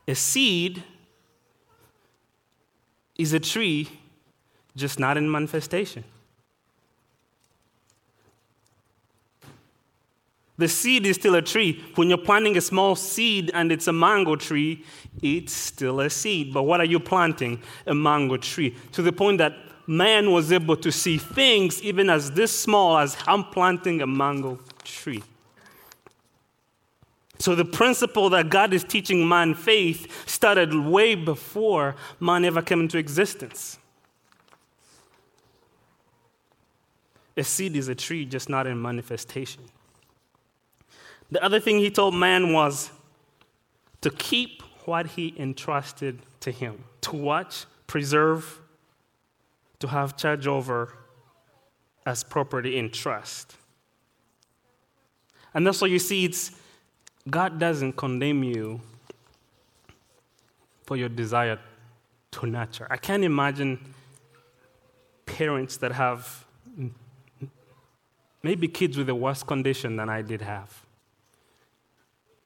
a 0.08 0.16
seed 0.16 0.84
is 3.18 3.34
a 3.34 3.40
tree, 3.40 3.97
just 4.78 5.00
not 5.00 5.18
in 5.18 5.30
manifestation. 5.30 6.04
The 10.58 10.68
seed 10.68 11.06
is 11.06 11.18
still 11.18 11.36
a 11.36 11.42
tree. 11.42 11.84
When 11.96 12.10
you're 12.10 12.18
planting 12.18 12.58
a 12.58 12.62
small 12.62 12.96
seed 12.96 13.52
and 13.54 13.72
it's 13.72 13.88
a 13.88 13.94
mango 13.94 14.36
tree, 14.36 14.84
it's 15.22 15.54
still 15.54 16.00
a 16.00 16.10
seed. 16.10 16.54
But 16.54 16.64
what 16.64 16.80
are 16.80 16.86
you 16.86 17.00
planting? 17.00 17.62
A 17.86 17.94
mango 17.94 18.38
tree. 18.38 18.76
To 18.94 19.04
the 19.04 19.12
point 19.12 19.38
that 19.38 19.54
man 19.86 20.32
was 20.32 20.52
able 20.52 20.76
to 20.78 20.92
see 20.92 21.18
things 21.18 21.82
even 21.84 22.10
as 22.10 22.32
this 22.32 22.58
small 22.58 22.98
as 22.98 23.16
I'm 23.28 23.44
planting 23.44 24.02
a 24.02 24.08
mango 24.08 24.60
tree. 24.84 25.24
So, 27.40 27.54
the 27.54 27.66
principle 27.66 28.30
that 28.32 28.50
God 28.50 28.74
is 28.74 28.84
teaching 28.84 29.28
man 29.28 29.54
faith 29.54 30.28
started 30.28 30.74
way 30.74 31.14
before 31.14 31.96
man 32.20 32.44
ever 32.44 32.64
came 32.64 32.82
into 32.82 32.98
existence. 32.98 33.78
A 37.38 37.44
seed 37.44 37.76
is 37.76 37.88
a 37.88 37.96
tree, 37.96 38.26
just 38.26 38.50
not 38.50 38.66
in 38.66 38.82
manifestation. 38.82 39.62
The 41.30 41.44
other 41.44 41.60
thing 41.60 41.78
he 41.78 41.92
told 41.92 42.16
man 42.16 42.52
was 42.52 42.90
to 44.02 44.10
keep 44.10 44.64
what 44.86 45.06
he 45.06 45.36
entrusted 45.38 46.20
to 46.40 46.52
him, 46.52 46.84
to 47.02 47.16
watch, 47.16 47.66
preserve, 47.86 48.60
to 49.80 49.88
have 49.88 50.18
charge 50.18 50.48
over 50.48 50.98
as 52.06 52.24
property 52.24 52.78
in 52.78 52.90
trust. 52.90 53.56
And 55.54 55.68
that's 55.68 55.82
why 55.82 55.90
you 55.90 56.00
see 56.00 56.26
it's 56.26 56.52
God 57.30 57.60
doesn't 57.60 57.94
condemn 57.94 58.44
you 58.44 58.82
for 60.86 60.96
your 60.96 61.10
desire 61.10 61.60
to 62.32 62.46
nurture. 62.48 62.88
I 62.90 62.98
can't 62.98 63.24
imagine 63.24 63.94
parents 65.26 65.78
that 65.78 65.92
have 65.92 66.46
maybe 68.48 68.70
kids 68.70 68.96
with 68.98 69.10
a 69.10 69.16
worse 69.26 69.44
condition 69.44 69.98
than 69.98 70.08
I 70.08 70.22
did 70.22 70.42
have. 70.42 70.72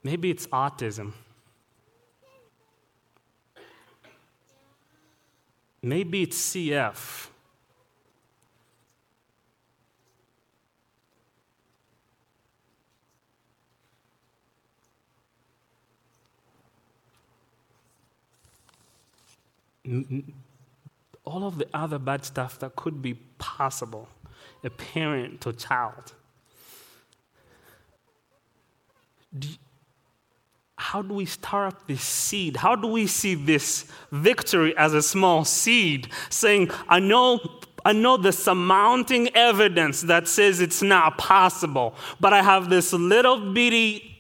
Maybe 0.03 0.31
it's 0.31 0.47
autism. 0.47 1.13
Maybe 5.83 6.23
it's 6.23 6.39
CF. 6.49 7.27
all 21.25 21.43
of 21.45 21.57
the 21.57 21.67
other 21.73 21.99
bad 21.99 22.23
stuff 22.23 22.57
that 22.59 22.75
could 22.75 23.01
be 23.01 23.13
possible, 23.37 24.07
a 24.63 24.69
parent 24.69 25.41
to 25.41 25.53
child. 25.53 26.13
Do 29.37 29.47
you, 29.47 29.55
how 30.77 31.01
do 31.01 31.13
we 31.13 31.25
stir 31.25 31.67
up 31.67 31.87
this 31.87 32.01
seed? 32.01 32.57
How 32.57 32.75
do 32.75 32.87
we 32.87 33.07
see 33.07 33.35
this 33.35 33.85
victory 34.11 34.75
as 34.75 34.93
a 34.93 35.01
small 35.01 35.45
seed 35.45 36.09
saying, 36.29 36.71
I 36.89 36.99
know 36.99 37.39
I 37.83 37.93
know 37.93 38.17
the 38.17 38.31
surmounting 38.31 39.35
evidence 39.35 40.01
that 40.01 40.27
says 40.27 40.59
it's 40.59 40.81
not 40.81 41.17
possible, 41.17 41.95
but 42.19 42.31
I 42.31 42.43
have 42.43 42.69
this 42.69 42.93
little 42.93 43.53
bitty 43.53 44.10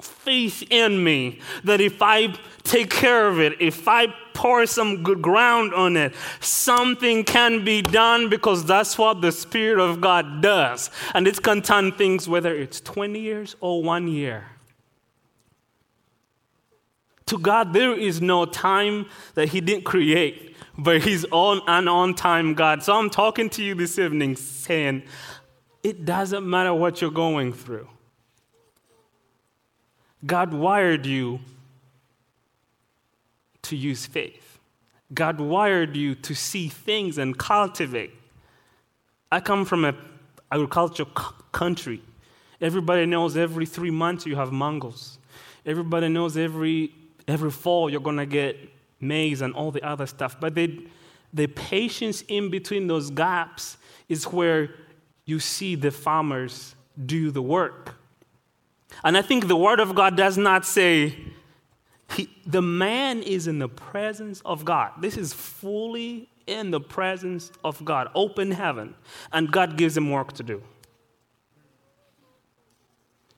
faith 0.00 0.62
in 0.70 1.02
me 1.02 1.40
that 1.64 1.80
if 1.80 2.02
I 2.02 2.34
take 2.64 2.90
care 2.90 3.28
of 3.28 3.40
it, 3.40 3.60
if 3.60 3.88
I 3.88 4.14
pour 4.34 4.66
some 4.66 5.02
good 5.02 5.20
ground 5.20 5.74
on 5.74 5.96
it, 5.96 6.14
something 6.40 7.24
can 7.24 7.64
be 7.64 7.82
done 7.82 8.28
because 8.28 8.64
that's 8.64 8.96
what 8.96 9.20
the 9.20 9.32
Spirit 9.32 9.80
of 9.80 10.00
God 10.00 10.40
does. 10.40 10.90
And 11.14 11.26
it 11.26 11.42
can 11.42 11.60
turn 11.60 11.92
things, 11.92 12.28
whether 12.28 12.54
it's 12.54 12.80
20 12.80 13.18
years 13.18 13.56
or 13.60 13.82
one 13.82 14.06
year. 14.06 14.44
To 17.26 17.38
God, 17.38 17.72
there 17.72 17.92
is 17.92 18.22
no 18.22 18.46
time 18.46 19.06
that 19.34 19.48
He 19.48 19.60
didn't 19.60 19.84
create, 19.84 20.56
but 20.78 21.02
He's 21.02 21.24
on 21.32 21.60
an 21.66 21.88
on 21.88 22.14
time 22.14 22.54
God. 22.54 22.82
So 22.82 22.94
I'm 22.94 23.10
talking 23.10 23.50
to 23.50 23.62
you 23.62 23.74
this 23.74 23.98
evening 23.98 24.36
saying, 24.36 25.02
it 25.82 26.04
doesn't 26.04 26.48
matter 26.48 26.72
what 26.72 27.00
you're 27.00 27.10
going 27.10 27.52
through. 27.52 27.88
God 30.26 30.52
wired 30.52 31.06
you 31.06 31.40
to 33.62 33.76
use 33.76 34.06
faith. 34.06 34.58
God 35.14 35.40
wired 35.40 35.96
you 35.96 36.14
to 36.16 36.34
see 36.34 36.68
things 36.68 37.18
and 37.18 37.38
cultivate. 37.38 38.12
I 39.30 39.40
come 39.40 39.64
from 39.64 39.84
an 39.84 39.96
agricultural 40.50 41.08
country. 41.52 42.02
Everybody 42.60 43.06
knows 43.06 43.36
every 43.36 43.66
three 43.66 43.90
months 43.90 44.26
you 44.26 44.36
have 44.36 44.52
mangoes. 44.52 45.18
Everybody 45.64 46.08
knows 46.08 46.36
every, 46.36 46.92
every 47.26 47.50
fall 47.50 47.90
you're 47.90 48.00
going 48.00 48.16
to 48.16 48.26
get 48.26 48.56
maize 49.00 49.42
and 49.42 49.54
all 49.54 49.70
the 49.70 49.82
other 49.82 50.06
stuff. 50.06 50.40
But 50.40 50.54
they, 50.54 50.78
the 51.32 51.46
patience 51.46 52.22
in 52.28 52.50
between 52.50 52.86
those 52.86 53.10
gaps 53.10 53.76
is 54.08 54.24
where 54.24 54.70
you 55.24 55.38
see 55.38 55.74
the 55.74 55.90
farmers 55.90 56.74
do 57.06 57.30
the 57.30 57.42
work. 57.42 57.97
And 59.04 59.16
I 59.16 59.22
think 59.22 59.48
the 59.48 59.56
Word 59.56 59.80
of 59.80 59.94
God 59.94 60.16
does 60.16 60.36
not 60.38 60.64
say, 60.64 61.16
He, 62.14 62.28
the 62.46 62.62
man 62.62 63.22
is 63.22 63.46
in 63.46 63.58
the 63.58 63.68
presence 63.68 64.40
of 64.44 64.64
God. 64.64 64.92
This 65.00 65.16
is 65.16 65.32
fully 65.32 66.28
in 66.48 66.70
the 66.70 66.80
presence 66.80 67.52
of 67.62 67.84
God, 67.84 68.08
open 68.14 68.50
heaven, 68.50 68.94
and 69.32 69.52
God 69.52 69.76
gives 69.76 69.96
him 69.96 70.10
work 70.10 70.32
to 70.32 70.42
do. 70.42 70.62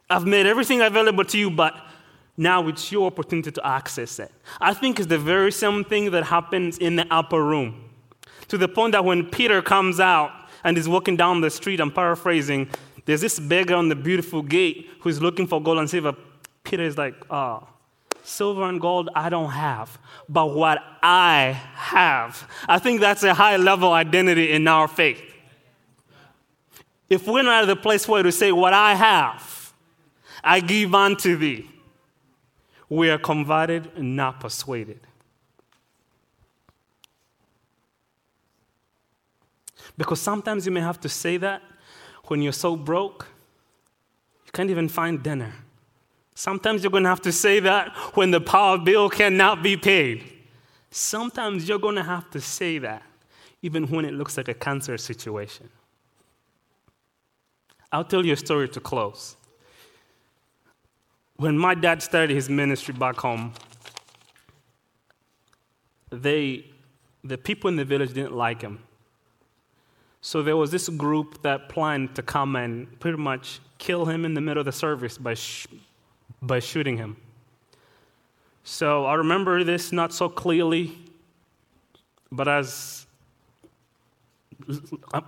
I've 0.08 0.26
made 0.26 0.46
everything 0.46 0.80
available 0.80 1.24
to 1.24 1.38
you, 1.38 1.50
but 1.50 1.74
now 2.36 2.66
it's 2.68 2.90
your 2.90 3.06
opportunity 3.06 3.50
to 3.50 3.66
access 3.66 4.18
it. 4.18 4.32
I 4.60 4.72
think 4.74 4.98
it's 4.98 5.08
the 5.08 5.18
very 5.18 5.52
same 5.52 5.84
thing 5.84 6.10
that 6.12 6.24
happens 6.24 6.78
in 6.78 6.96
the 6.96 7.06
upper 7.12 7.44
room. 7.44 7.90
To 8.48 8.58
the 8.58 8.66
point 8.66 8.92
that 8.92 9.04
when 9.04 9.28
Peter 9.28 9.60
comes 9.62 10.00
out 10.00 10.32
and 10.64 10.76
is 10.78 10.88
walking 10.88 11.16
down 11.16 11.40
the 11.40 11.50
street, 11.50 11.80
I'm 11.80 11.90
paraphrasing, 11.90 12.68
there's 13.04 13.20
this 13.20 13.38
beggar 13.38 13.74
on 13.74 13.88
the 13.88 13.94
beautiful 13.94 14.42
gate 14.42 14.90
who's 15.00 15.20
looking 15.20 15.46
for 15.46 15.62
gold 15.62 15.78
and 15.78 15.88
silver. 15.88 16.14
Peter 16.64 16.82
is 16.82 16.98
like, 16.98 17.14
oh, 17.30 17.66
silver 18.22 18.64
and 18.64 18.80
gold 18.80 19.08
I 19.14 19.28
don't 19.28 19.50
have, 19.50 19.98
but 20.28 20.54
what 20.54 20.78
I 21.02 21.58
have. 21.74 22.48
I 22.68 22.78
think 22.78 23.00
that's 23.00 23.22
a 23.22 23.34
high 23.34 23.56
level 23.56 23.92
identity 23.92 24.52
in 24.52 24.68
our 24.68 24.88
faith. 24.88 25.22
If 27.08 27.26
we're 27.26 27.42
not 27.42 27.62
at 27.62 27.66
the 27.66 27.76
place 27.76 28.06
where 28.06 28.22
to 28.22 28.30
say, 28.30 28.52
what 28.52 28.72
I 28.72 28.94
have, 28.94 29.72
I 30.44 30.60
give 30.60 30.94
unto 30.94 31.36
thee. 31.36 31.68
We 32.88 33.10
are 33.10 33.18
converted 33.18 33.90
and 33.96 34.16
not 34.16 34.40
persuaded. 34.40 35.00
Because 39.96 40.20
sometimes 40.20 40.66
you 40.66 40.72
may 40.72 40.80
have 40.80 41.00
to 41.00 41.08
say 41.08 41.36
that 41.38 41.62
when 42.30 42.40
you're 42.40 42.52
so 42.52 42.76
broke, 42.76 43.26
you 44.46 44.52
can't 44.52 44.70
even 44.70 44.88
find 44.88 45.22
dinner. 45.22 45.52
Sometimes 46.34 46.82
you're 46.82 46.90
going 46.90 47.02
to 47.02 47.08
have 47.08 47.22
to 47.22 47.32
say 47.32 47.60
that 47.60 47.94
when 48.14 48.30
the 48.30 48.40
power 48.40 48.78
bill 48.78 49.10
cannot 49.10 49.62
be 49.62 49.76
paid. 49.76 50.24
Sometimes 50.90 51.68
you're 51.68 51.78
going 51.78 51.96
to 51.96 52.02
have 52.02 52.30
to 52.30 52.40
say 52.40 52.78
that 52.78 53.02
even 53.62 53.86
when 53.88 54.04
it 54.04 54.14
looks 54.14 54.36
like 54.36 54.48
a 54.48 54.54
cancer 54.54 54.96
situation. 54.96 55.68
I'll 57.92 58.04
tell 58.04 58.24
you 58.24 58.32
a 58.32 58.36
story 58.36 58.68
to 58.68 58.80
close 58.80 59.36
when 61.40 61.56
my 61.56 61.74
dad 61.74 62.02
started 62.02 62.34
his 62.34 62.50
ministry 62.50 62.92
back 62.92 63.16
home, 63.16 63.54
they, 66.10 66.66
the 67.24 67.38
people 67.38 67.68
in 67.68 67.76
the 67.76 67.84
village 67.84 68.12
didn't 68.12 68.34
like 68.34 68.60
him. 68.60 68.78
So 70.20 70.42
there 70.42 70.56
was 70.56 70.70
this 70.70 70.88
group 70.88 71.42
that 71.42 71.68
planned 71.68 72.14
to 72.16 72.22
come 72.22 72.56
and 72.56 72.98
pretty 73.00 73.18
much 73.18 73.60
kill 73.78 74.04
him 74.04 74.24
in 74.24 74.34
the 74.34 74.40
middle 74.40 74.60
of 74.60 74.66
the 74.66 74.72
service 74.72 75.16
by, 75.16 75.34
sh- 75.34 75.66
by 76.42 76.58
shooting 76.58 76.98
him. 76.98 77.16
So 78.62 79.06
I 79.06 79.14
remember 79.14 79.64
this 79.64 79.92
not 79.92 80.12
so 80.12 80.28
clearly, 80.28 80.98
but 82.30 82.46
as, 82.46 83.06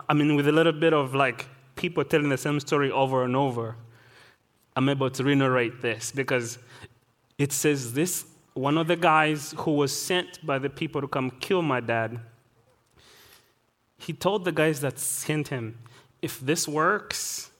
I 0.08 0.12
mean, 0.14 0.36
with 0.36 0.46
a 0.46 0.52
little 0.52 0.72
bit 0.72 0.92
of 0.92 1.14
like 1.14 1.46
people 1.74 2.04
telling 2.04 2.28
the 2.28 2.38
same 2.38 2.60
story 2.60 2.90
over 2.90 3.24
and 3.24 3.34
over. 3.34 3.76
I'm 4.76 4.88
able 4.88 5.10
to 5.10 5.24
reiterate 5.24 5.82
this 5.82 6.12
because 6.12 6.58
it 7.38 7.52
says 7.52 7.92
this 7.92 8.26
one 8.54 8.76
of 8.76 8.86
the 8.86 8.96
guys 8.96 9.54
who 9.58 9.72
was 9.72 9.98
sent 9.98 10.44
by 10.46 10.58
the 10.58 10.68
people 10.68 11.00
to 11.00 11.08
come 11.08 11.30
kill 11.30 11.62
my 11.62 11.80
dad, 11.80 12.20
he 14.02 14.12
told 14.12 14.44
the 14.44 14.52
guys 14.52 14.80
that 14.80 14.98
sent 14.98 15.48
him, 15.48 15.78
if 16.20 16.40
this 16.40 16.66
works, 16.66 17.50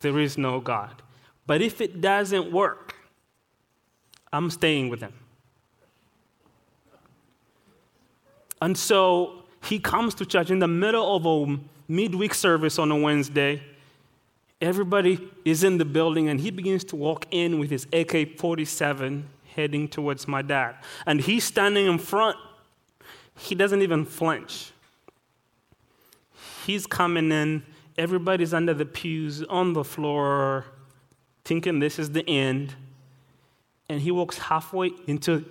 there 0.00 0.18
is 0.18 0.36
no 0.36 0.60
God. 0.60 1.02
But 1.46 1.62
if 1.62 1.80
it 1.80 2.00
doesn't 2.00 2.52
work, 2.52 2.94
I'm 4.32 4.50
staying 4.50 4.88
with 4.88 5.00
him. 5.00 5.12
And 8.60 8.76
so 8.76 9.44
he 9.62 9.78
comes 9.78 10.14
to 10.16 10.26
church 10.26 10.50
in 10.50 10.58
the 10.58 10.68
middle 10.68 11.16
of 11.16 11.26
a 11.26 11.58
midweek 11.86 12.34
service 12.34 12.78
on 12.78 12.90
a 12.90 12.96
Wednesday 12.96 13.62
Everybody 14.60 15.20
is 15.44 15.62
in 15.62 15.78
the 15.78 15.84
building, 15.84 16.28
and 16.28 16.40
he 16.40 16.50
begins 16.50 16.82
to 16.84 16.96
walk 16.96 17.26
in 17.30 17.60
with 17.60 17.70
his 17.70 17.86
AK 17.92 18.38
47 18.38 19.28
heading 19.54 19.86
towards 19.86 20.26
my 20.26 20.42
dad. 20.42 20.76
And 21.06 21.20
he's 21.20 21.44
standing 21.44 21.86
in 21.86 21.98
front. 21.98 22.36
He 23.36 23.54
doesn't 23.54 23.82
even 23.82 24.04
flinch. 24.04 24.72
He's 26.66 26.86
coming 26.86 27.30
in. 27.32 27.62
Everybody's 27.96 28.54
under 28.54 28.74
the 28.74 28.86
pews, 28.86 29.42
on 29.44 29.72
the 29.72 29.84
floor, 29.84 30.64
thinking 31.44 31.80
this 31.80 31.98
is 31.98 32.12
the 32.12 32.28
end. 32.28 32.74
And 33.88 34.00
he 34.00 34.10
walks 34.10 34.38
halfway 34.38 34.92
into, 35.06 35.44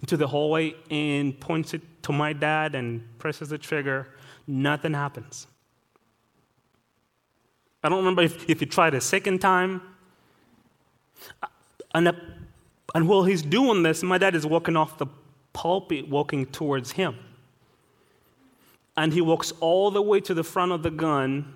into 0.00 0.16
the 0.16 0.26
hallway 0.26 0.74
and 0.90 1.38
points 1.38 1.74
it 1.74 1.82
to 2.04 2.12
my 2.12 2.32
dad 2.32 2.74
and 2.74 3.02
presses 3.18 3.50
the 3.50 3.58
trigger. 3.58 4.08
Nothing 4.46 4.94
happens. 4.94 5.46
I 7.82 7.88
don't 7.88 7.98
remember 7.98 8.22
if, 8.22 8.48
if 8.48 8.60
he 8.60 8.66
tried 8.66 8.94
a 8.94 9.00
second 9.00 9.40
time. 9.40 9.82
And, 11.94 12.12
and 12.94 13.08
while 13.08 13.24
he's 13.24 13.42
doing 13.42 13.82
this, 13.82 14.02
my 14.02 14.18
dad 14.18 14.34
is 14.34 14.46
walking 14.46 14.76
off 14.76 14.98
the 14.98 15.06
pulpit, 15.52 16.08
walking 16.08 16.46
towards 16.46 16.92
him. 16.92 17.16
And 18.98 19.12
he 19.12 19.20
walks 19.20 19.52
all 19.60 19.92
the 19.92 20.02
way 20.02 20.18
to 20.22 20.34
the 20.34 20.42
front 20.42 20.72
of 20.72 20.82
the 20.82 20.90
gun, 20.90 21.54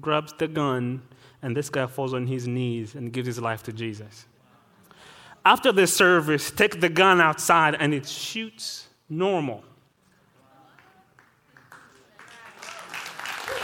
grabs 0.00 0.32
the 0.32 0.48
gun, 0.48 1.00
and 1.40 1.56
this 1.56 1.70
guy 1.70 1.86
falls 1.86 2.12
on 2.12 2.26
his 2.26 2.48
knees 2.48 2.96
and 2.96 3.12
gives 3.12 3.28
his 3.28 3.40
life 3.40 3.62
to 3.62 3.72
Jesus. 3.72 4.26
After 5.44 5.70
the 5.70 5.86
service, 5.86 6.50
take 6.50 6.80
the 6.80 6.88
gun 6.88 7.20
outside 7.20 7.76
and 7.78 7.94
it 7.94 8.08
shoots 8.08 8.88
normal. 9.08 9.62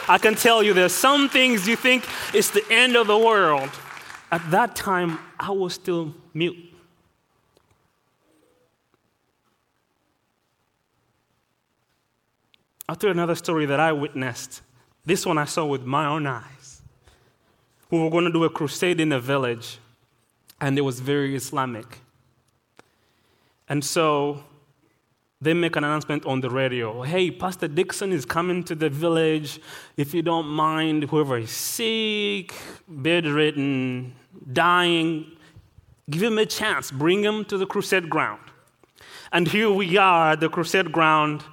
I 0.09 0.18
can 0.18 0.37
tell 0.37 0.62
you 0.62 0.72
there's 0.72 0.95
some 0.95 1.29
things 1.29 1.66
you 1.66 1.74
think 1.74 2.05
it's 2.33 2.51
the 2.51 2.64
end 2.70 2.95
of 2.95 3.09
the 3.09 3.18
world. 3.18 3.70
At 4.31 4.49
that 4.53 4.77
time, 4.77 5.18
I 5.41 5.51
was 5.51 5.74
still 5.74 6.14
mute. 6.33 6.66
I'll 12.89 12.97
tell 12.97 13.09
you 13.09 13.12
another 13.12 13.34
story 13.34 13.66
that 13.66 13.80
I 13.80 13.93
witnessed. 13.93 14.62
This 15.05 15.26
one 15.26 15.39
I 15.39 15.45
saw 15.45 15.64
with 15.64 15.84
my 15.84 16.07
own 16.07 16.26
eyes. 16.26 16.82
We 17.91 18.01
were 18.01 18.11
going 18.11 18.24
to 18.24 18.32
do 18.32 18.45
a 18.45 18.51
crusade 18.51 19.01
in 19.01 19.12
a 19.12 19.20
village, 19.20 19.78
and 20.61 20.78
it 20.78 20.82
was 20.82 21.01
very 21.01 21.34
Islamic. 21.34 21.99
And 23.68 23.84
so 23.84 24.45
they 25.41 25.55
make 25.55 25.76
an 25.76 25.84
announcement 25.84 26.24
on 26.24 26.41
the 26.41 26.49
radio 26.49 27.03
hey 27.03 27.30
pastor 27.30 27.68
dixon 27.68 28.11
is 28.11 28.24
coming 28.24 28.64
to 28.64 28.74
the 28.74 28.89
village 28.89 29.61
if 29.97 30.14
you 30.14 30.22
don't 30.22 30.47
mind 30.47 31.05
whoever 31.05 31.37
is 31.37 31.51
sick 31.51 32.55
bedridden 32.89 34.14
dying 34.53 35.30
give 36.09 36.22
him 36.22 36.39
a 36.39 36.47
chance 36.47 36.91
bring 36.91 37.22
him 37.22 37.45
to 37.45 37.59
the 37.59 37.66
crusade 37.66 38.09
ground 38.09 38.41
and 39.30 39.49
here 39.49 39.70
we 39.70 39.99
are 39.99 40.32
at 40.32 40.41
the 40.41 40.49
crusade 40.49 40.91
ground 40.91 41.45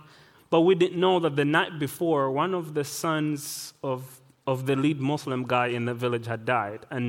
but 0.54 0.62
we 0.62 0.76
didn't 0.76 1.00
know 1.00 1.20
that 1.20 1.36
the 1.42 1.48
night 1.60 1.74
before 1.80 2.24
one 2.44 2.54
of 2.54 2.66
the 2.78 2.84
sons 2.84 3.74
of, 3.92 4.22
of 4.46 4.58
the 4.68 4.76
lead 4.76 5.00
muslim 5.00 5.42
guy 5.56 5.68
in 5.68 5.86
the 5.86 5.96
village 6.04 6.28
had 6.34 6.42
died 6.46 6.82
and 6.96 7.06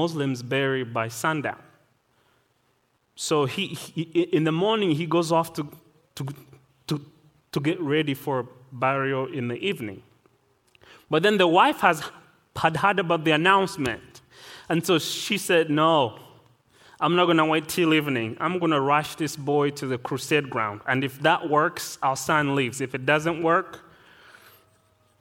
muslims 0.00 0.42
bury 0.42 0.84
by 0.98 1.06
sundown 1.08 1.62
so 3.16 3.46
he, 3.54 3.68
he, 3.68 4.02
in 4.38 4.44
the 4.44 4.56
morning 4.64 4.90
he 5.02 5.06
goes 5.06 5.30
off 5.30 5.52
to 5.52 5.62
to, 6.14 6.26
to, 6.86 7.00
to 7.52 7.60
get 7.60 7.80
ready 7.80 8.14
for 8.14 8.46
burial 8.72 9.26
in 9.32 9.48
the 9.48 9.56
evening. 9.56 10.02
But 11.10 11.22
then 11.22 11.38
the 11.38 11.46
wife 11.46 11.80
has, 11.80 12.02
had 12.56 12.76
heard 12.76 12.98
about 12.98 13.24
the 13.24 13.32
announcement. 13.32 14.20
And 14.68 14.84
so 14.84 14.98
she 14.98 15.38
said, 15.38 15.70
No, 15.70 16.18
I'm 17.00 17.16
not 17.16 17.24
going 17.26 17.38
to 17.38 17.44
wait 17.44 17.68
till 17.68 17.92
evening. 17.92 18.36
I'm 18.40 18.58
going 18.58 18.70
to 18.70 18.80
rush 18.80 19.16
this 19.16 19.36
boy 19.36 19.70
to 19.70 19.86
the 19.86 19.98
crusade 19.98 20.48
ground. 20.48 20.80
And 20.86 21.02
if 21.02 21.20
that 21.20 21.48
works, 21.48 21.98
our 22.02 22.16
son 22.16 22.54
leaves. 22.54 22.80
If 22.80 22.94
it 22.94 23.04
doesn't 23.04 23.42
work, 23.42 23.80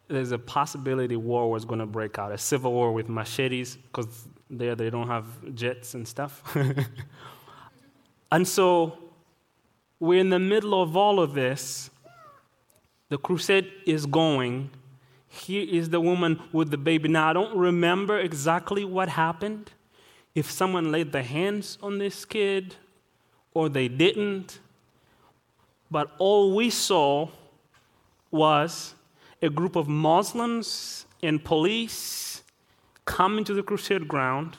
there's 0.08 0.32
a 0.32 0.38
possibility 0.38 1.16
war 1.16 1.50
was 1.50 1.66
going 1.66 1.80
to 1.80 1.86
break 1.86 2.20
out, 2.20 2.32
a 2.32 2.38
civil 2.38 2.72
war 2.72 2.94
with 2.94 3.10
machetes, 3.10 3.76
because 3.76 4.28
there 4.50 4.76
they 4.76 4.90
don't 4.90 5.08
have 5.08 5.26
jets 5.56 5.96
and 5.96 6.08
stuff. 6.08 6.56
and 8.32 8.48
so 8.48 8.98
we're 10.00 10.20
in 10.20 10.30
the 10.30 10.40
middle 10.40 10.82
of 10.82 10.96
all 10.96 11.20
of 11.20 11.34
this. 11.34 11.90
The 13.10 13.18
crusade 13.18 13.72
is 13.86 14.06
going. 14.06 14.70
Here 15.28 15.66
is 15.68 15.90
the 15.90 16.00
woman 16.00 16.42
with 16.52 16.70
the 16.70 16.78
baby. 16.78 17.10
Now, 17.10 17.30
I 17.30 17.34
don't 17.34 17.58
remember 17.58 18.20
exactly 18.20 18.86
what 18.86 19.10
happened. 19.10 19.72
If 20.36 20.50
someone 20.50 20.92
laid 20.92 21.12
their 21.12 21.24
hands 21.24 21.78
on 21.82 22.00
this 22.00 22.26
kid 22.26 22.76
or 23.54 23.70
they 23.70 23.88
didn't. 23.88 24.60
But 25.92 26.12
all 26.18 26.56
we 26.56 26.70
saw 26.70 27.30
was 28.32 28.96
a 29.42 29.50
group 29.50 29.76
of 29.76 29.88
Muslims 29.88 31.06
and 31.22 31.44
police 31.44 32.44
coming 33.06 33.44
to 33.44 33.54
the 33.54 33.64
crusade 33.64 34.08
ground. 34.08 34.58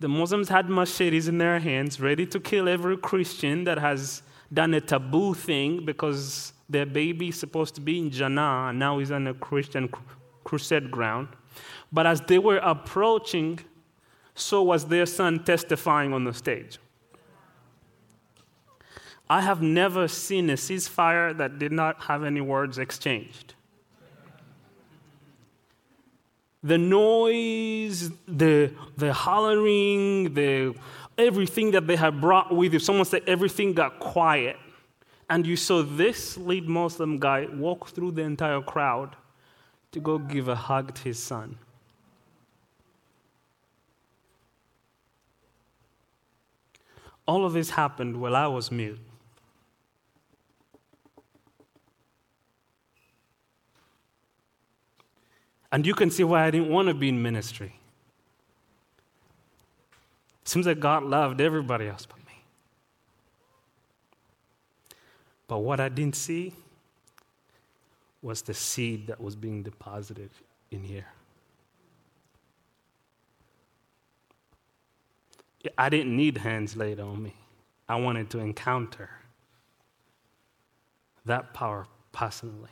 The 0.00 0.08
Muslims 0.08 0.48
had 0.48 0.68
machetes 0.68 1.28
in 1.28 1.38
their 1.38 1.60
hands, 1.60 2.00
ready 2.00 2.26
to 2.26 2.40
kill 2.40 2.68
every 2.68 2.96
Christian 2.96 3.64
that 3.64 3.78
has 3.78 4.22
done 4.52 4.74
a 4.74 4.80
taboo 4.80 5.32
thing 5.32 5.84
because 5.84 6.52
their 6.68 6.86
baby 6.86 7.28
is 7.28 7.38
supposed 7.38 7.74
to 7.76 7.80
be 7.80 7.98
in 7.98 8.10
Jannah, 8.10 8.66
and 8.68 8.78
now 8.78 8.98
he's 8.98 9.12
on 9.12 9.28
a 9.28 9.34
Christian 9.34 9.88
crusade 10.44 10.90
ground. 10.90 11.28
But 11.92 12.06
as 12.06 12.20
they 12.22 12.38
were 12.38 12.58
approaching, 12.58 13.60
so 14.34 14.62
was 14.62 14.86
their 14.86 15.06
son 15.06 15.44
testifying 15.44 16.12
on 16.12 16.24
the 16.24 16.34
stage. 16.34 16.78
I 19.28 19.40
have 19.40 19.62
never 19.62 20.08
seen 20.08 20.50
a 20.50 20.54
ceasefire 20.54 21.36
that 21.38 21.58
did 21.58 21.72
not 21.72 22.02
have 22.02 22.24
any 22.24 22.40
words 22.40 22.78
exchanged. 22.78 23.54
The 26.62 26.78
noise, 26.78 28.10
the, 28.28 28.72
the 28.96 29.12
hollering, 29.12 30.34
the, 30.34 30.74
everything 31.18 31.72
that 31.72 31.86
they 31.86 31.96
had 31.96 32.20
brought 32.20 32.54
with 32.54 32.72
you, 32.72 32.78
someone 32.78 33.04
said 33.04 33.22
everything 33.26 33.72
got 33.72 33.98
quiet. 33.98 34.56
And 35.28 35.46
you 35.46 35.56
saw 35.56 35.82
this 35.82 36.36
lead 36.36 36.68
Muslim 36.68 37.18
guy 37.18 37.46
walk 37.52 37.88
through 37.88 38.12
the 38.12 38.22
entire 38.22 38.60
crowd 38.60 39.16
to 39.92 40.00
go 40.00 40.18
give 40.18 40.48
a 40.48 40.54
hug 40.54 40.94
to 40.94 41.02
his 41.04 41.18
son. 41.18 41.58
All 47.32 47.46
of 47.46 47.54
this 47.54 47.70
happened 47.70 48.20
while 48.20 48.36
I 48.36 48.46
was 48.46 48.70
mute. 48.70 49.00
And 55.72 55.86
you 55.86 55.94
can 55.94 56.10
see 56.10 56.24
why 56.24 56.44
I 56.44 56.50
didn't 56.50 56.68
want 56.68 56.88
to 56.88 56.94
be 56.94 57.08
in 57.08 57.22
ministry. 57.22 57.72
Seems 60.44 60.66
like 60.66 60.78
God 60.78 61.04
loved 61.04 61.40
everybody 61.40 61.88
else 61.88 62.04
but 62.04 62.18
me. 62.18 62.44
But 65.48 65.60
what 65.60 65.80
I 65.80 65.88
didn't 65.88 66.16
see 66.16 66.52
was 68.20 68.42
the 68.42 68.52
seed 68.52 69.06
that 69.06 69.18
was 69.18 69.36
being 69.36 69.62
deposited 69.62 70.28
in 70.70 70.82
here. 70.82 71.06
I 75.78 75.88
didn't 75.88 76.16
need 76.16 76.38
hands 76.38 76.76
laid 76.76 77.00
on 77.00 77.22
me. 77.22 77.34
I 77.88 77.96
wanted 77.96 78.30
to 78.30 78.38
encounter 78.38 79.10
that 81.24 81.54
power 81.54 81.86
personally. 82.10 82.70